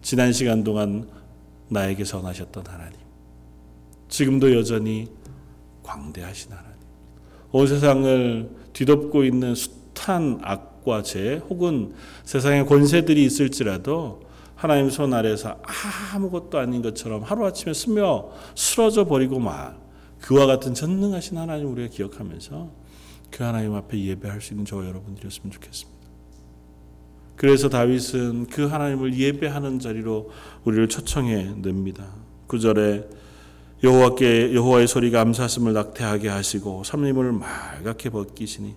지난 0.00 0.32
시간 0.32 0.64
동안 0.64 1.06
나에게 1.68 2.04
선하셨던 2.04 2.64
하나님. 2.66 2.98
지금도 4.08 4.54
여전히 4.54 5.08
광대하신 5.82 6.52
하나님. 6.52 6.76
온 7.52 7.66
세상을 7.66 8.50
뒤덮고 8.72 9.24
있는 9.24 9.54
숱한 9.54 10.40
악과 10.42 11.02
죄 11.02 11.36
혹은 11.48 11.94
세상의 12.24 12.66
권세들이 12.66 13.24
있을지라도 13.24 14.22
하나님 14.54 14.90
손 14.90 15.12
아래서 15.12 15.60
아무것도 16.14 16.58
아닌 16.58 16.82
것처럼 16.82 17.22
하루아침에 17.22 17.74
스며 17.74 18.30
쓰러져 18.54 19.04
버리고 19.04 19.38
말 19.38 19.76
그와 20.20 20.46
같은 20.46 20.74
전능하신 20.74 21.36
하나님 21.36 21.70
우리가 21.72 21.88
기억하면서 21.88 22.70
그 23.30 23.44
하나님 23.44 23.74
앞에 23.74 23.98
예배할 23.98 24.40
수 24.40 24.54
있는 24.54 24.64
저와 24.64 24.86
여러분들이었으면 24.86 25.52
좋겠습니다. 25.52 25.95
그래서 27.36 27.68
다윗은 27.68 28.46
그 28.46 28.66
하나님을 28.66 29.14
예배하는 29.16 29.78
자리로 29.78 30.30
우리를 30.64 30.88
초청해 30.88 31.56
냅니다. 31.62 32.06
9절에 32.48 33.06
여호와께 33.84 34.54
여호와의 34.54 34.88
소리가 34.88 35.20
암사슴을 35.20 35.74
낙태하게 35.74 36.28
하시고 36.28 36.82
삼림을 36.84 37.32
말갛게 37.32 38.08
벗기시니 38.08 38.74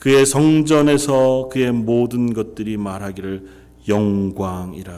그의 0.00 0.26
성전에서 0.26 1.50
그의 1.52 1.72
모든 1.72 2.32
것들이 2.32 2.76
말하기를 2.76 3.46
영광이라 3.88 4.92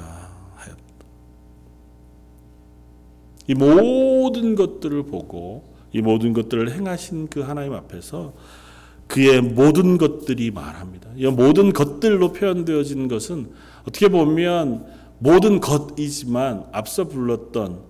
하였다. 0.54 0.82
이 3.48 3.54
모든 3.54 4.54
것들을 4.54 5.02
보고 5.04 5.74
이 5.92 6.00
모든 6.00 6.32
것들을 6.32 6.72
행하신 6.72 7.28
그 7.28 7.40
하나님 7.40 7.74
앞에서 7.74 8.32
그의 9.12 9.42
모든 9.42 9.98
것들이 9.98 10.50
말합니다. 10.50 11.10
이 11.16 11.26
모든 11.26 11.74
것들로 11.74 12.32
표현되어진 12.32 13.08
것은 13.08 13.50
어떻게 13.82 14.08
보면 14.08 14.86
모든 15.18 15.60
것이지만 15.60 16.64
앞서 16.72 17.08
불렀던 17.08 17.82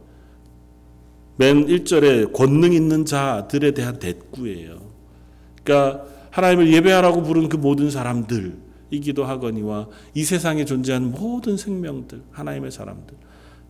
맨 1.37 1.67
1절에 1.67 2.33
권능 2.33 2.73
있는 2.73 3.05
자들에 3.05 3.71
대한 3.71 4.01
대꾸예요. 4.01 4.81
그러니까 5.63 6.07
하나님을 6.33 6.73
예배하라고 6.73 7.23
부른 7.23 7.49
그 7.49 7.57
모든 7.57 7.89
사람들이기도 7.89 9.25
하거니와 9.25 9.87
이 10.15 10.25
세상에 10.25 10.65
존재하는 10.65 11.13
모든 11.13 11.57
생명들, 11.57 12.21
하나님의 12.33 12.73
사람들, 12.73 13.15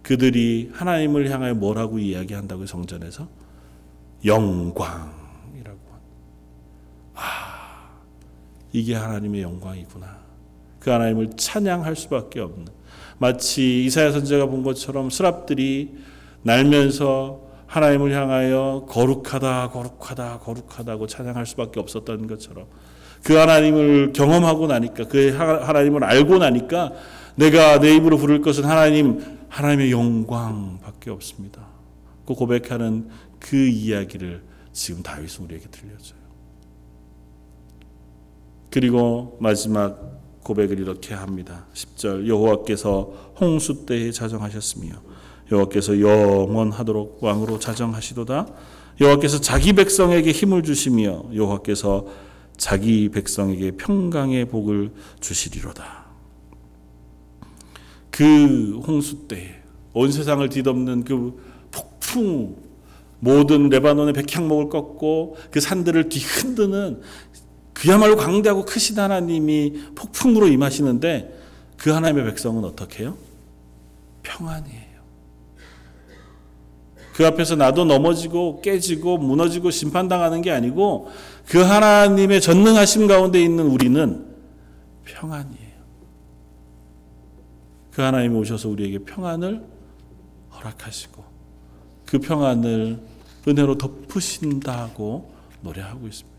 그들이 0.03 0.70
하나님을 0.72 1.28
향하여 1.30 1.55
뭐라고 1.55 1.98
이야기한다고 1.98 2.64
성전에서 2.64 3.28
영광이라고 4.24 5.21
아, 7.22 8.00
이게 8.72 8.94
하나님의 8.94 9.42
영광이구나. 9.42 10.22
그 10.80 10.90
하나님을 10.90 11.30
찬양할 11.36 11.94
수밖에 11.94 12.40
없는 12.40 12.66
마치 13.18 13.84
이사야 13.84 14.10
선지자가 14.10 14.46
본 14.46 14.64
것처럼 14.64 15.10
스랍들이 15.10 15.94
날면서 16.42 17.40
하나님을 17.68 18.12
향하여 18.12 18.84
거룩하다 18.88 19.70
거룩하다 19.70 20.40
거룩하다고 20.40 21.06
찬양할 21.06 21.46
수밖에 21.46 21.78
없었던 21.78 22.26
것처럼 22.26 22.66
그 23.22 23.34
하나님을 23.34 24.12
경험하고 24.12 24.66
나니까 24.66 25.04
그 25.04 25.30
하나님을 25.30 26.02
알고 26.02 26.38
나니까 26.38 26.92
내가 27.36 27.78
내 27.78 27.94
입으로 27.94 28.18
부를 28.18 28.40
것은 28.40 28.64
하나님 28.64 29.38
하나님의 29.48 29.92
영광밖에 29.92 31.10
없습니다. 31.10 31.66
그 32.26 32.34
고백하는 32.34 33.08
그 33.38 33.56
이야기를 33.56 34.42
지금 34.72 35.02
다윗은 35.02 35.44
우리에게 35.44 35.66
들려줘요. 35.70 36.21
그리고 38.72 39.36
마지막 39.40 40.40
고백을 40.42 40.80
이렇게 40.80 41.14
합니다. 41.14 41.66
10절 41.74 42.26
여호와께서 42.26 43.34
홍수 43.40 43.86
때에 43.86 44.10
자정하셨으며 44.10 44.90
여호와께서 45.50 46.00
영원하도록 46.00 47.22
왕으로 47.22 47.58
자정하시도다. 47.58 48.46
여호와께서 49.00 49.40
자기 49.40 49.72
백성에게 49.72 50.32
힘을 50.32 50.62
주시며 50.62 51.26
여호와께서 51.34 52.06
자기 52.56 53.08
백성에게 53.08 53.72
평강의 53.72 54.46
복을 54.46 54.92
주시리로다. 55.20 56.06
그 58.10 58.80
홍수 58.86 59.28
때 59.28 59.62
온 59.94 60.10
세상을 60.10 60.46
뒤덮는 60.48 61.04
그 61.04 61.38
폭풍 61.70 62.56
모든 63.20 63.68
레바논의 63.68 64.14
백향목을 64.14 64.68
꺾고 64.68 65.36
그 65.50 65.60
산들을 65.60 66.08
뒤흔드는 66.08 67.00
그야말로 67.72 68.16
광대하고 68.16 68.64
크신 68.64 68.98
하나님이 68.98 69.92
폭풍으로 69.94 70.48
임하시는데 70.48 71.40
그 71.76 71.90
하나님의 71.90 72.24
백성은 72.26 72.64
어떻게 72.64 73.04
해요? 73.04 73.16
평안이에요. 74.22 74.92
그 77.14 77.26
앞에서 77.26 77.56
나도 77.56 77.84
넘어지고 77.84 78.62
깨지고 78.62 79.18
무너지고 79.18 79.70
심판당하는 79.70 80.42
게 80.42 80.50
아니고 80.50 81.10
그 81.46 81.58
하나님의 81.58 82.40
전능하심 82.40 83.06
가운데 83.06 83.42
있는 83.42 83.66
우리는 83.66 84.26
평안이에요. 85.04 85.72
그 87.90 88.00
하나님이 88.00 88.34
오셔서 88.38 88.68
우리에게 88.70 89.00
평안을 89.00 89.62
허락하시고 90.54 91.22
그 92.06 92.18
평안을 92.18 92.98
은혜로 93.46 93.76
덮으신다고 93.76 95.32
노래하고 95.60 96.06
있습니다. 96.06 96.32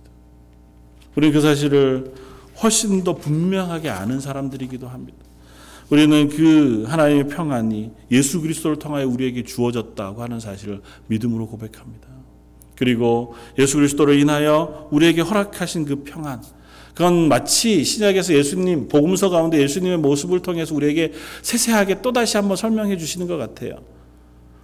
우리는 1.16 1.34
그 1.34 1.42
사실을 1.42 2.14
훨씬 2.62 3.04
더 3.04 3.16
분명하게 3.16 3.90
아는 3.90 4.20
사람들이기도 4.20 4.88
합니다. 4.88 5.18
우리는 5.90 6.30
그 6.30 6.86
하나님의 6.88 7.28
평안이 7.28 7.92
예수 8.12 8.42
그리스도를 8.42 8.78
통하여 8.78 9.08
우리에게 9.08 9.44
주어졌다고 9.44 10.22
하는 10.22 10.40
사실을 10.40 10.82
믿음으로 11.08 11.48
고백합니다. 11.48 12.08
그리고 12.76 13.36
예수 13.60 13.78
그리스도를 13.78 14.20
인하여 14.20 14.88
우리에게 14.92 15.22
허락하신 15.22 15.86
그 15.86 16.04
평안, 16.04 16.42
그건 16.94 17.28
마치 17.28 17.84
신약에서 17.84 18.34
예수님 18.34 18.88
복음서 18.88 19.30
가운데 19.30 19.60
예수님의 19.62 19.98
모습을 19.98 20.42
통해서 20.42 20.76
우리에게 20.76 21.12
세세하게 21.42 22.02
또 22.02 22.12
다시 22.12 22.38
한번 22.38 22.56
설명해 22.56 22.98
주시는 22.98 23.28
것 23.28 23.38
같아요. 23.38 23.78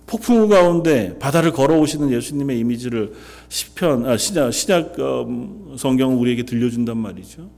폭풍우 0.10 0.48
가운데 0.48 1.20
바다를 1.20 1.52
걸어오시는 1.52 2.10
예수님의 2.12 2.58
이미지를 2.58 3.14
시편 3.48 4.08
아, 4.08 4.18
신약 4.18 4.52
신약 4.52 5.00
음, 5.00 5.76
성경은 5.78 6.18
우리에게 6.18 6.44
들려준단 6.44 6.98
말이죠. 6.98 7.52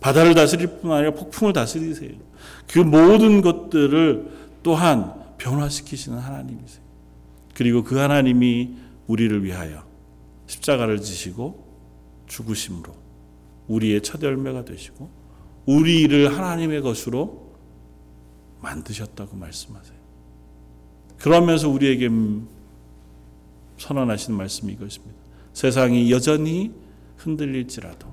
바다를 0.00 0.34
다스릴 0.34 0.68
뿐 0.80 0.92
아니라 0.92 1.10
폭풍을 1.10 1.52
다스리세요. 1.52 2.12
그 2.66 2.78
모든 2.78 3.42
것들을 3.42 4.26
또한 4.62 5.12
변화시키시는 5.36 6.16
하나님이세요. 6.16 6.82
그리고 7.54 7.84
그 7.84 7.98
하나님이 7.98 8.70
우리를 9.06 9.44
위하여 9.44 9.84
십자가를 10.46 11.02
지시고 11.02 11.62
죽으심으로 12.26 12.94
우리의 13.68 14.00
첫 14.00 14.22
열매가 14.22 14.64
되시고 14.64 15.10
우리를 15.66 16.34
하나님의 16.34 16.80
것으로 16.80 17.52
만드셨다고 18.62 19.36
말씀하세요. 19.36 19.91
그러면서 21.22 21.68
우리에게 21.68 22.10
선언하신 23.78 24.34
말씀이 24.34 24.72
이것입니다. 24.72 25.14
세상이 25.52 26.10
여전히 26.10 26.72
흔들릴지라도 27.16 28.08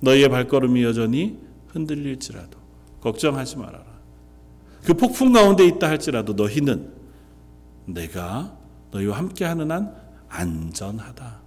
너희의 0.00 0.28
발걸음이 0.28 0.84
여전히 0.84 1.36
흔들릴지라도 1.66 2.56
걱정하지 3.00 3.56
말아라. 3.56 3.84
그 4.84 4.94
폭풍 4.94 5.32
가운데 5.32 5.66
있다 5.66 5.88
할지라도 5.88 6.34
너희는 6.34 6.92
내가 7.86 8.56
너희와 8.92 9.18
함께하는 9.18 9.72
한 9.72 9.96
안전하다. 10.28 11.40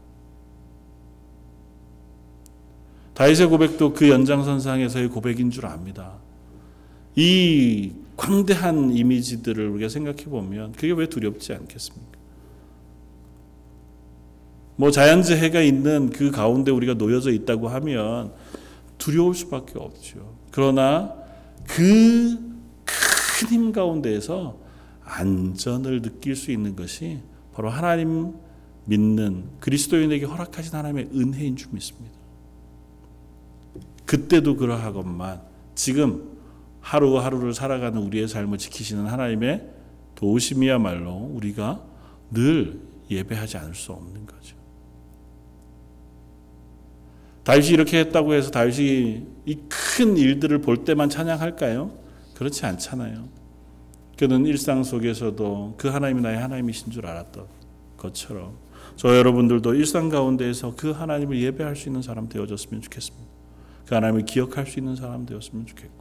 다윗의 3.13 3.47
고백도 3.47 3.93
그 3.93 4.09
연장선상에서의 4.09 5.07
고백인 5.07 5.51
줄 5.51 5.67
압니다. 5.67 6.17
이 7.15 7.93
광대한 8.21 8.91
이미지들을 8.95 9.69
우리가 9.69 9.89
생각해 9.89 10.25
보면 10.25 10.73
그게 10.73 10.91
왜 10.91 11.07
두렵지 11.07 11.53
않겠습니까? 11.53 12.19
뭐 14.75 14.91
자연재 14.91 15.37
해가 15.37 15.61
있는 15.61 16.09
그 16.09 16.31
가운데 16.31 16.71
우리가 16.71 16.93
놓여져 16.95 17.31
있다고 17.31 17.67
하면 17.67 18.33
두려울 18.97 19.35
수밖에 19.35 19.79
없죠. 19.79 20.35
그러나 20.51 21.13
그 21.67 22.51
큰 23.41 23.47
힘 23.47 23.71
가운데에서 23.71 24.57
안전을 25.03 26.01
느낄 26.03 26.35
수 26.35 26.51
있는 26.51 26.75
것이 26.75 27.19
바로 27.53 27.69
하나님 27.69 28.35
믿는 28.85 29.45
그리스도인에게 29.59 30.25
허락하신 30.25 30.75
하나님의 30.75 31.09
은혜인 31.15 31.55
줄 31.55 31.69
믿습니다. 31.71 32.15
그때도 34.05 34.57
그러하건만 34.57 35.41
지금 35.73 36.30
하루하루를 36.81 37.53
살아가는 37.53 38.01
우리의 38.01 38.27
삶을 38.27 38.57
지키시는 38.57 39.07
하나님의 39.07 39.69
도우심이야말로 40.15 41.13
우리가 41.33 41.81
늘 42.31 42.79
예배하지 43.09 43.57
않을 43.57 43.75
수 43.75 43.91
없는 43.91 44.25
거죠. 44.25 44.55
다윗이 47.43 47.69
이렇게 47.69 47.99
했다고 47.99 48.33
해서 48.33 48.51
다윗이 48.51 49.25
이 49.45 49.57
큰 49.95 50.17
일들을 50.17 50.61
볼 50.61 50.85
때만 50.85 51.09
찬양할까요? 51.09 51.91
그렇지 52.35 52.65
않잖아요. 52.65 53.27
그는 54.17 54.45
일상 54.45 54.83
속에서도 54.83 55.75
그 55.77 55.89
하나님이 55.89 56.21
나의 56.21 56.37
하나님이신 56.39 56.91
줄 56.91 57.05
알았던 57.05 57.45
것처럼 57.97 58.57
저 58.95 59.15
여러분들도 59.15 59.75
일상 59.75 60.09
가운데에서 60.09 60.75
그 60.75 60.91
하나님을 60.91 61.39
예배할 61.41 61.75
수 61.75 61.89
있는 61.89 62.01
사람 62.01 62.29
되어졌으면 62.29 62.81
좋겠습니다. 62.81 63.27
그 63.85 63.95
하나님을 63.95 64.25
기억할 64.25 64.65
수 64.65 64.79
있는 64.79 64.95
사람 64.95 65.25
되었으면 65.25 65.65
좋겠고 65.65 66.00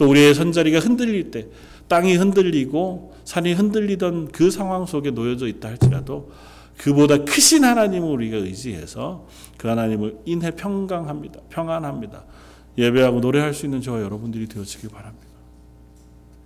또 0.00 0.08
우리의 0.08 0.34
선자리가 0.34 0.78
흔들릴 0.78 1.30
때 1.30 1.48
땅이 1.88 2.16
흔들리고 2.16 3.12
산이 3.24 3.52
흔들리던 3.52 4.28
그 4.28 4.50
상황 4.50 4.86
속에 4.86 5.10
놓여져 5.10 5.46
있다 5.46 5.68
할지라도 5.68 6.30
그보다 6.78 7.18
크신 7.18 7.64
하나님을 7.64 8.08
우리가 8.08 8.38
의지해서 8.38 9.26
그 9.58 9.68
하나님을 9.68 10.20
인해 10.24 10.52
평강합니다. 10.52 11.40
평안합니다. 11.50 12.24
예배하고 12.78 13.20
노래할 13.20 13.52
수 13.52 13.66
있는 13.66 13.82
저와 13.82 14.00
여러분들이 14.00 14.46
되어지길 14.46 14.88
바랍니다. 14.88 15.26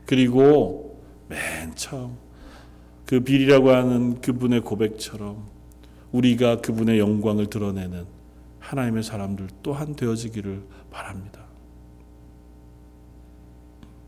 그리고 0.04 1.00
맨 1.28 1.76
처음 1.76 2.16
그 3.06 3.20
빌이라고 3.20 3.70
하는 3.70 4.20
그분의 4.20 4.62
고백처럼 4.62 5.46
우리가 6.10 6.60
그분의 6.60 6.98
영광을 6.98 7.46
드러내는 7.46 8.04
하나님의 8.58 9.04
사람들 9.04 9.46
또한 9.62 9.94
되어지기를 9.94 10.60
바랍니다. 10.90 11.43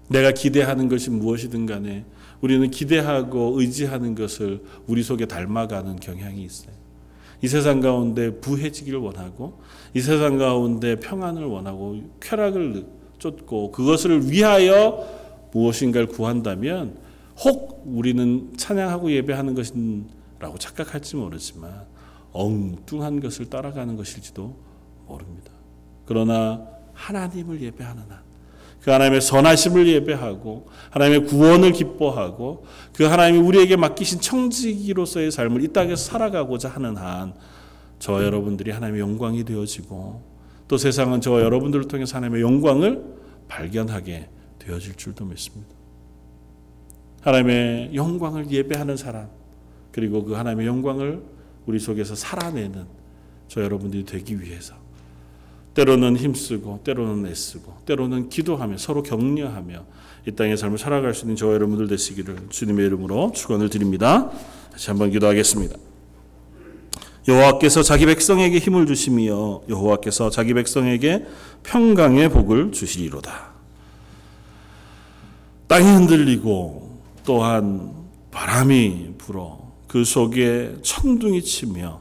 내가 0.08 0.32
기대하는 0.32 0.88
것이 0.88 1.10
무엇이든 1.10 1.66
간에 1.66 2.04
우리는 2.40 2.70
기대하고 2.70 3.60
의지하는 3.60 4.14
것을 4.14 4.62
우리 4.86 5.02
속에 5.02 5.26
닮아가는 5.26 5.96
경향이 5.96 6.42
있어요. 6.42 6.74
이 7.42 7.48
세상 7.48 7.80
가운데 7.80 8.40
부해지기를 8.40 8.98
원하고 8.98 9.60
이 9.94 10.00
세상 10.00 10.38
가운데 10.38 10.96
평안을 10.96 11.44
원하고 11.44 12.00
쾌락을 12.20 12.86
쫓고 13.18 13.72
그것을 13.72 14.30
위하여 14.30 15.06
무엇인가를 15.52 16.08
구한다면 16.08 16.98
혹 17.44 17.82
우리는 17.86 18.52
찬양하고 18.56 19.10
예배하는 19.12 19.54
것이라고 19.54 20.58
착각할지 20.58 21.16
모르지만 21.16 21.86
엉뚱한 22.32 23.20
것을 23.20 23.46
따라가는 23.46 23.96
것일지도 23.96 24.56
모릅니다. 25.06 25.50
그러나 26.04 26.66
하나님을 26.94 27.60
예배하는 27.60 28.02
한, 28.08 28.25
그 28.82 28.90
하나님의 28.90 29.20
선하심을 29.20 29.88
예배하고 29.88 30.68
하나님의 30.90 31.26
구원을 31.26 31.72
기뻐하고 31.72 32.64
그 32.94 33.04
하나님이 33.04 33.44
우리에게 33.44 33.76
맡기신 33.76 34.20
청지기로서의 34.20 35.30
삶을 35.30 35.62
이 35.62 35.72
땅에서 35.72 35.96
살아가고자 35.96 36.68
하는 36.68 36.96
한 36.96 37.34
저와 37.98 38.22
여러분들이 38.22 38.70
하나님의 38.70 39.00
영광이 39.00 39.44
되어지고 39.44 40.22
또 40.68 40.76
세상은 40.76 41.20
저와 41.20 41.40
여러분들을 41.42 41.88
통해서 41.88 42.16
하나님의 42.16 42.42
영광을 42.42 43.02
발견하게 43.48 44.28
되어질 44.58 44.94
줄도 44.94 45.24
믿습니다. 45.24 45.74
하나님의 47.22 47.94
영광을 47.94 48.50
예배하는 48.50 48.96
사람 48.96 49.28
그리고 49.90 50.24
그 50.24 50.34
하나님의 50.34 50.66
영광을 50.66 51.22
우리 51.66 51.80
속에서 51.80 52.14
살아내는 52.14 52.86
저 53.48 53.62
여러분들이 53.62 54.04
되기 54.04 54.40
위해서 54.40 54.74
때로는 55.76 56.16
힘쓰고 56.16 56.80
때로는 56.84 57.30
애쓰고 57.30 57.82
때로는 57.84 58.30
기도하며 58.30 58.78
서로 58.78 59.02
격려하며 59.02 59.84
이 60.26 60.32
땅의 60.32 60.56
삶을 60.56 60.78
살아갈 60.78 61.14
수 61.14 61.24
있는 61.24 61.36
저와 61.36 61.52
여러분들 61.52 61.86
되시기를 61.88 62.48
주님의 62.48 62.86
이름으로 62.86 63.32
축원을 63.34 63.68
드립니다. 63.68 64.30
다시 64.72 64.88
한번 64.88 65.10
기도하겠습니다. 65.10 65.76
여호와께서 67.28 67.82
자기 67.82 68.06
백성에게 68.06 68.58
힘을 68.58 68.86
주시며 68.86 69.62
여호와께서 69.68 70.30
자기 70.30 70.54
백성에게 70.54 71.26
평강의 71.62 72.30
복을 72.30 72.72
주시리로다. 72.72 73.54
땅이 75.66 75.84
흔들리고 75.84 77.00
또한 77.24 77.92
바람이 78.30 79.14
불어 79.18 79.72
그 79.88 80.04
속에 80.04 80.76
천둥이 80.82 81.42
치며 81.42 82.00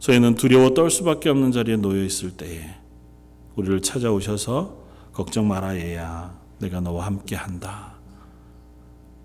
저희는 0.00 0.34
두려워 0.34 0.74
떨 0.74 0.90
수밖에 0.90 1.28
없는 1.28 1.52
자리에 1.52 1.76
놓여 1.76 2.02
있을 2.02 2.32
때에 2.32 2.85
우리를 3.56 3.82
찾아오셔서 3.82 4.76
걱정 5.12 5.48
마라 5.48 5.76
얘야 5.76 6.38
내가 6.58 6.80
너와 6.80 7.06
함께 7.06 7.34
한다. 7.34 7.94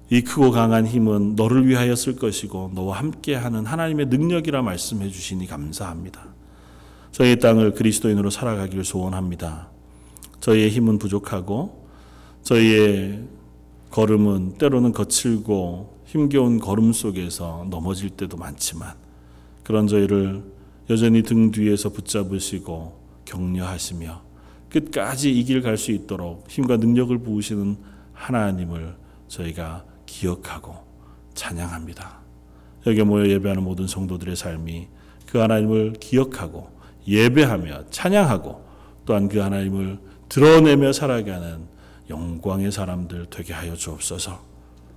이 0.10 0.22
크고 0.22 0.52
강한 0.52 0.86
힘은 0.86 1.36
너를 1.36 1.68
위하여 1.68 1.96
쓸 1.96 2.16
것이고 2.16 2.72
너와 2.74 2.98
함께 2.98 3.36
하는 3.36 3.66
하나님의 3.66 4.08
능력이라 4.08 4.62
말씀해 4.62 5.10
주시니 5.10 5.48
감사합니다. 5.48 6.34
저희 7.12 7.40
땅을 7.40 7.74
그리스도인으로 7.74 8.30
살아가기를 8.30 8.84
소원합니다. 8.84 9.70
저희의 10.40 10.70
힘은 10.70 10.98
부족하고 10.98 11.86
저희의 12.44 13.24
걸음은 13.92 14.58
때로는 14.58 14.92
거칠고 14.94 16.02
힘겨운 16.06 16.60
걸음 16.60 16.92
속에서 16.92 17.66
넘어질 17.70 18.10
때도 18.10 18.38
많지만 18.38 18.96
그런 19.64 19.88
저희를 19.88 20.44
여전히 20.90 21.24
등 21.24 21.52
뒤에서 21.52 21.90
붙잡으시고 21.90 23.01
격려하시며 23.26 24.22
끝까지 24.70 25.32
이 25.32 25.44
길 25.46 25.62
갈 25.62 25.78
수 25.78 25.92
있도록 25.92 26.46
힘과 26.50 26.78
능력을 26.78 27.18
부으시는 27.20 27.78
하나님을 28.14 28.96
저희가 29.28 29.86
기억하고 30.06 30.76
찬양합니다. 31.34 32.20
여기 32.88 33.04
모여 33.04 33.28
예배하는 33.30 33.64
모든 33.64 33.88
성도들의 33.88 34.36
삶이 34.36 34.88
그 35.28 35.38
하나님을 35.40 35.94
기억하고 36.00 36.70
예배하며 37.08 37.90
찬양하고 37.90 38.66
또한 39.06 39.28
그 39.30 39.40
하나님을 39.40 40.00
드러내며 40.30 40.94
살아가는 40.94 41.66
영광의 42.10 42.72
사람들 42.72 43.28
되게 43.30 43.54
하여 43.54 43.76
주옵소서. 43.76 44.40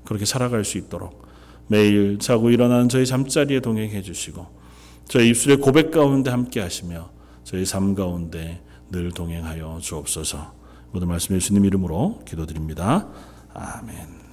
그렇게 0.05 0.25
살아갈 0.25 0.64
수 0.64 0.79
있도록 0.79 1.25
매일 1.68 2.18
자고 2.18 2.51
일어나는 2.51 2.89
저희 2.89 3.07
잠자리에 3.07 3.61
동행해 3.61 4.03
주시고 4.03 4.47
저희 5.09 5.31
입술의 5.31 5.59
고백 5.59 5.91
가운데 5.91 6.31
함께 6.31 6.61
하시며 6.61 7.11
저희 7.45 7.64
삶 7.64 7.95
가운데 7.95 8.62
늘 8.90 9.12
동행하여 9.12 9.78
주옵소서. 9.80 10.55
모든 10.92 11.09
말씀 11.09 11.34
예수님 11.36 11.64
이름으로 11.64 12.20
기도드립니다. 12.24 13.09
아멘. 13.53 14.24